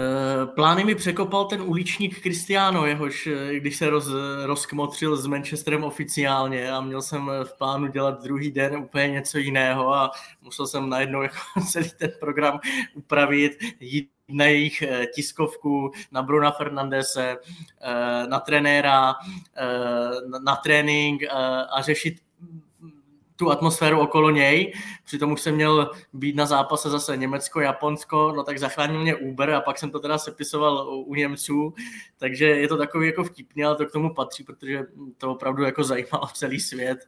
Eh, 0.00 0.46
plány 0.46 0.84
mi 0.84 0.94
překopal 0.94 1.44
ten 1.44 1.62
uličník 1.62 2.20
Cristiano, 2.20 2.86
jehož, 2.86 3.26
eh, 3.26 3.54
když 3.54 3.76
se 3.76 3.90
roz, 3.90 4.08
rozkmotřil 4.44 5.16
s 5.16 5.26
Manchesterem 5.26 5.84
oficiálně 5.84 6.70
a 6.70 6.80
měl 6.80 7.02
jsem 7.02 7.30
v 7.44 7.58
plánu 7.58 7.86
dělat 7.86 8.22
druhý 8.22 8.50
den 8.50 8.76
úplně 8.76 9.08
něco 9.08 9.38
jiného 9.38 9.94
a 9.94 10.10
musel 10.42 10.66
jsem 10.66 10.88
najednou 10.88 11.22
jako 11.22 11.36
celý 11.70 11.90
ten 11.98 12.10
program 12.20 12.60
upravit, 12.94 13.58
jít 13.80 14.10
na 14.28 14.44
jejich 14.44 14.82
eh, 14.82 15.06
tiskovku, 15.14 15.90
na 16.12 16.22
Bruna 16.22 16.50
Fernandese, 16.50 17.36
na 18.28 18.40
trenéra, 18.40 19.14
na 20.44 20.56
trénink 20.56 21.22
a 21.70 21.82
řešit 21.82 22.18
tu 23.38 23.50
atmosféru 23.50 24.00
okolo 24.00 24.30
něj. 24.30 24.72
Přitom 25.04 25.32
už 25.32 25.40
jsem 25.40 25.54
měl 25.54 25.90
být 26.12 26.36
na 26.36 26.46
zápase 26.46 26.90
zase 26.90 27.16
Německo, 27.16 27.60
Japonsko, 27.60 28.32
no 28.36 28.42
tak 28.42 28.58
zachránil 28.58 29.00
mě 29.00 29.14
Uber 29.14 29.50
a 29.50 29.60
pak 29.60 29.78
jsem 29.78 29.90
to 29.90 30.00
teda 30.00 30.18
sepisoval 30.18 30.88
u 31.06 31.14
Němců, 31.14 31.74
takže 32.16 32.44
je 32.44 32.68
to 32.68 32.76
takový 32.76 33.06
jako 33.06 33.24
vtipný, 33.24 33.64
ale 33.64 33.76
to 33.76 33.86
k 33.86 33.92
tomu 33.92 34.14
patří, 34.14 34.44
protože 34.44 34.86
to 35.18 35.30
opravdu 35.30 35.62
jako 35.62 35.84
zajímalo 35.84 36.26
celý 36.34 36.60
svět, 36.60 36.98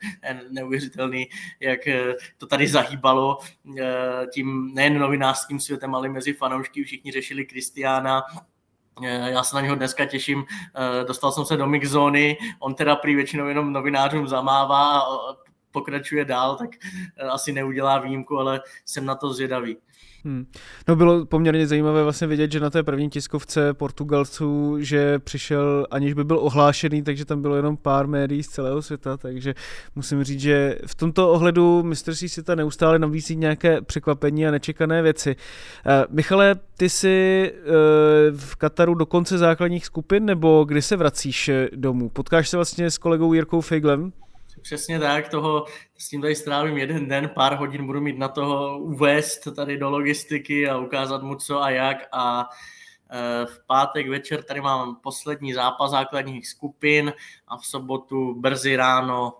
neuvěřitelný, 0.51 1.29
jak 1.61 1.87
eh, 1.87 2.14
to 2.38 2.47
tady 2.47 2.69
zahýbalo 2.69 3.38
eh, 3.79 4.27
tím 4.35 4.75
nejen 4.75 4.99
novinářským 4.99 5.61
světem, 5.61 5.95
ale 5.95 6.09
mezi 6.09 6.33
fanoušky. 6.33 6.85
Všichni 6.85 7.12
řešili 7.12 7.45
Kristiána, 7.45 8.23
eh, 9.05 9.31
já 9.31 9.43
se 9.43 9.57
na 9.57 9.62
něho 9.62 9.75
dneska 9.75 10.05
těším. 10.05 10.45
Dostal 11.07 11.33
jsem 11.33 11.45
se 11.45 11.57
do 11.57 11.66
mixzóny, 11.66 12.38
on 12.59 12.75
teda 12.75 12.97
prý 12.97 13.14
většinou 13.14 13.47
jenom 13.47 13.73
novinářům 13.73 14.29
zamává 14.29 15.01
a 15.01 15.39
pokračuje 15.72 16.24
dál, 16.24 16.56
tak 16.56 16.70
eh, 17.16 17.24
asi 17.24 17.52
neudělá 17.52 17.98
výjimku, 17.98 18.38
ale 18.38 18.61
jsem 18.85 19.06
na 19.06 19.14
to 19.14 19.33
zvědavý. 19.33 19.76
Hmm. 20.24 20.46
No 20.88 20.96
bylo 20.96 21.26
poměrně 21.26 21.66
zajímavé 21.66 22.02
vlastně 22.02 22.26
vidět, 22.26 22.52
že 22.52 22.61
na 22.61 22.70
té 22.70 22.83
první 22.83 23.11
tiskovce 23.11 23.74
Portugalců, 23.74 24.76
že 24.80 25.18
přišel, 25.18 25.87
aniž 25.90 26.12
by 26.12 26.24
byl 26.24 26.38
ohlášený, 26.38 27.02
takže 27.02 27.24
tam 27.24 27.42
bylo 27.42 27.56
jenom 27.56 27.76
pár 27.76 28.06
médií 28.06 28.42
z 28.42 28.48
celého 28.48 28.83
světa, 28.83 29.16
takže 29.16 29.54
musím 29.94 30.24
říct, 30.24 30.40
že 30.40 30.78
v 30.87 30.94
tomto 30.94 31.33
ohledu 31.33 31.83
mistrovství 31.83 32.28
světa 32.28 32.54
neustále 32.54 32.98
nabízí 32.98 33.37
nějaké 33.37 33.80
překvapení 33.80 34.46
a 34.46 34.50
nečekané 34.50 35.02
věci. 35.02 35.37
Uh, 35.37 36.14
Michale, 36.14 36.54
ty 36.76 36.88
jsi 36.88 37.52
uh, 37.52 38.38
v 38.38 38.56
Kataru 38.56 38.94
do 38.94 39.06
konce 39.06 39.38
základních 39.38 39.87
skupin, 39.87 40.24
nebo 40.24 40.64
kdy 40.64 40.83
se 40.83 40.96
vracíš 40.96 41.50
domů? 41.74 42.09
Potkáš 42.09 42.48
se 42.48 42.56
vlastně 42.56 42.90
s 42.90 42.98
kolegou 42.98 43.33
Jirkou 43.33 43.61
Fejglem? 43.61 44.12
Přesně 44.62 44.99
tak, 44.99 45.29
toho, 45.29 45.64
s 45.99 46.09
tím 46.09 46.20
tady 46.20 46.37
strávím 46.37 46.79
jeden 46.79 47.09
den, 47.09 47.29
pár 47.35 47.57
hodin 47.57 47.87
budu 47.87 48.01
mít 48.01 48.18
na 48.18 48.29
toho 48.29 48.79
uvést 48.79 49.49
tady 49.57 49.79
do 49.79 49.90
logistiky 49.90 50.68
a 50.68 50.79
ukázat 50.79 51.23
mu 51.23 51.35
co 51.35 51.62
a 51.62 51.70
jak. 51.70 51.96
A 52.12 52.49
e, 53.11 53.46
v 53.46 53.66
pátek 53.66 54.09
večer 54.09 54.42
tady 54.42 54.61
mám 54.61 54.96
poslední 54.96 55.53
zápas 55.53 55.90
základních 55.90 56.49
skupin 56.49 57.12
a 57.49 57.57
v 57.57 57.66
sobotu 57.66 58.35
brzy 58.40 58.77
ráno 58.77 59.33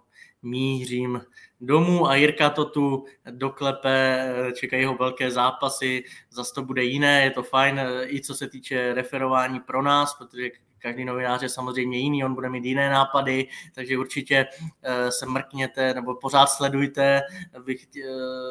mířím 0.42 1.20
domů 1.61 2.09
a 2.09 2.14
Jirka 2.14 2.50
to 2.50 2.64
tu 2.64 3.04
doklepe, 3.30 4.26
čekají 4.54 4.85
ho 4.85 4.94
velké 4.94 5.30
zápasy, 5.30 6.04
zase 6.30 6.54
to 6.54 6.62
bude 6.62 6.85
jiné, 6.85 7.24
je 7.24 7.30
to 7.30 7.42
fajn, 7.42 7.80
i 8.06 8.20
co 8.20 8.35
se 8.35 8.48
týče 8.48 8.94
referování 8.94 9.61
pro 9.61 9.83
nás, 9.83 10.14
protože 10.14 10.50
každý 10.80 11.04
novinář 11.04 11.42
je 11.42 11.48
samozřejmě 11.48 11.98
jiný, 11.98 12.24
on 12.24 12.34
bude 12.34 12.48
mít 12.48 12.64
jiné 12.64 12.90
nápady, 12.90 13.48
takže 13.74 13.98
určitě 13.98 14.46
eh, 14.82 15.12
se 15.12 15.26
mrkněte 15.26 15.94
nebo 15.94 16.14
pořád 16.14 16.46
sledujte. 16.46 17.22
Bych, 17.64 17.86
eh, 17.96 18.00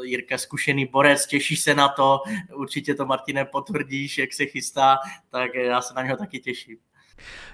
Jirka 0.03 0.37
zkušený 0.37 0.85
borec, 0.85 1.27
těší 1.27 1.55
se 1.55 1.75
na 1.75 1.89
to, 1.89 2.21
určitě 2.55 2.95
to 2.95 3.05
Martine 3.05 3.45
potvrdíš, 3.45 4.17
jak 4.17 4.33
se 4.33 4.45
chystá, 4.45 4.97
tak 5.29 5.55
já 5.55 5.81
se 5.81 5.93
na 5.93 6.01
něho 6.01 6.17
taky 6.17 6.39
těším. 6.39 6.77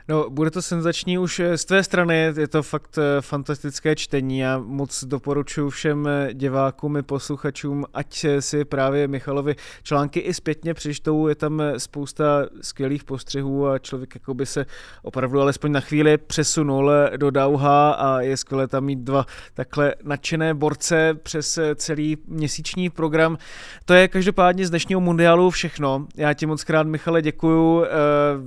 No, 0.08 0.30
bude 0.30 0.52
to 0.52 0.62
senzační 0.62 1.18
už 1.18 1.40
eh, 1.40 1.58
z 1.58 1.66
tvé 1.66 1.84
strany, 1.84 2.34
je 2.38 2.48
to 2.48 2.64
fakt 2.64 2.98
eh, 2.98 3.22
fantastické 3.22 3.96
čtení 3.96 4.46
a 4.46 4.62
moc 4.66 5.04
doporučuji 5.04 5.70
všem 5.70 6.08
eh, 6.08 6.34
divákům 6.34 6.98
i 6.98 7.04
posluchačům, 7.04 7.86
ať 7.94 8.26
si 8.40 8.66
právě 8.66 9.08
Michalovi 9.08 9.56
články 9.84 10.20
i 10.20 10.34
zpětně 10.34 10.74
přečtou, 10.74 11.28
je 11.28 11.36
tam 11.36 11.62
spousta 11.78 12.46
skvělých 12.62 13.04
postřehů 13.04 13.68
a 13.68 13.80
člověk 13.80 14.16
jako 14.16 14.34
by 14.34 14.46
se 14.46 14.66
opravdu 15.04 15.42
alespoň 15.42 15.72
na 15.72 15.80
chvíli 15.80 16.18
přesunul 16.18 16.92
do 17.18 17.32
Dauha 17.32 17.92
a 17.92 18.22
je 18.22 18.38
skvělé 18.38 18.68
tam 18.68 18.86
mít 18.86 19.00
dva 19.00 19.26
takhle 19.54 19.96
nadšené 20.04 20.54
borce 20.54 21.14
přes 21.24 21.60
celý 21.76 22.18
měsíční 22.28 22.90
program. 22.90 23.38
To 23.86 23.94
je 23.94 24.08
každopádně 24.08 24.68
z 24.68 24.70
dnešního 24.70 25.02
mundiálu 25.02 25.50
všechno. 25.50 26.08
Já 26.16 26.34
ti 26.34 26.46
moc 26.46 26.64
krát, 26.64 26.88
Michale, 26.88 27.22
děkuju. 27.22 27.86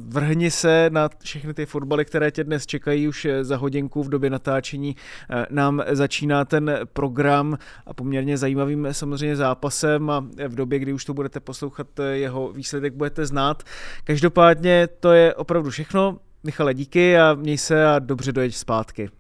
Vrhni 0.09 0.51
se 0.51 0.91
na 0.93 1.09
všechny 1.23 1.48
ty 1.55 1.67
fotbaly, 1.67 2.05
které 2.05 2.31
tě 2.31 2.45
dnes 2.45 2.67
čekají 2.67 3.09
už 3.09 3.27
za 3.43 3.57
hodinku 3.57 4.03
v 4.03 4.09
době 4.09 4.31
natáčení. 4.31 4.97
Eh, 5.31 5.47
nám 5.51 5.83
začíná 5.91 6.45
ten 6.45 6.79
program 6.93 7.59
a 7.87 7.95
poměrně 7.95 8.39
zajímavým 8.39 8.89
samozřejmě 8.93 9.37
zápasem 9.37 10.11
a 10.11 10.21
v 10.49 10.55
době, 10.55 10.79
kdy 10.79 10.93
už 10.93 11.05
to 11.05 11.15
budete 11.15 11.41
poslouchat, 11.41 12.01
eh, 12.01 12.17
jeho 12.17 12.53
výsledek 12.53 12.95
budete 12.95 13.27
znát. 13.27 13.63
Každopádně 14.05 14.89
to 15.01 15.13
je 15.13 15.35
opravdu 15.35 15.71
všechno. 15.71 16.19
Michale, 16.45 16.75
díky 16.75 17.19
a 17.19 17.35
měj 17.35 17.59
se 17.59 17.87
a 17.87 17.99
dobře 17.99 18.33
dojeď 18.33 18.55
zpátky. 18.55 19.11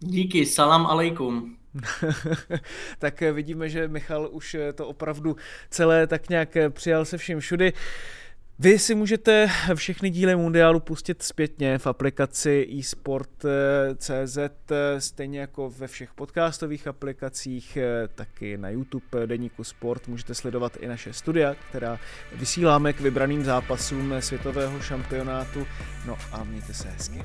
Díky, 0.00 0.46
salam 0.46 0.86
alaikum. 0.86 1.56
tak 2.98 3.20
vidíme, 3.20 3.68
že 3.68 3.88
Michal 3.88 4.28
už 4.32 4.56
to 4.74 4.88
opravdu 4.88 5.36
celé 5.70 6.06
tak 6.06 6.28
nějak 6.28 6.56
přijal 6.70 7.04
se 7.04 7.18
vším 7.18 7.40
všudy. 7.40 7.72
Vy 8.60 8.78
si 8.78 8.94
můžete 8.94 9.50
všechny 9.74 10.10
díly 10.10 10.36
Mundiálu 10.36 10.80
pustit 10.80 11.22
zpětně 11.22 11.78
v 11.78 11.86
aplikaci 11.86 12.68
eSport.cz, 12.78 14.38
stejně 14.98 15.40
jako 15.40 15.70
ve 15.70 15.86
všech 15.86 16.14
podcastových 16.14 16.86
aplikacích, 16.86 17.78
taky 18.14 18.56
na 18.56 18.68
YouTube 18.68 19.26
Deníku 19.26 19.64
Sport. 19.64 20.08
Můžete 20.08 20.34
sledovat 20.34 20.76
i 20.80 20.88
naše 20.88 21.12
studia, 21.12 21.54
která 21.68 21.98
vysíláme 22.34 22.92
k 22.92 23.00
vybraným 23.00 23.44
zápasům 23.44 24.14
světového 24.20 24.80
šampionátu. 24.80 25.66
No 26.06 26.18
a 26.32 26.44
mějte 26.44 26.74
se 26.74 26.88
hezky. 26.88 27.24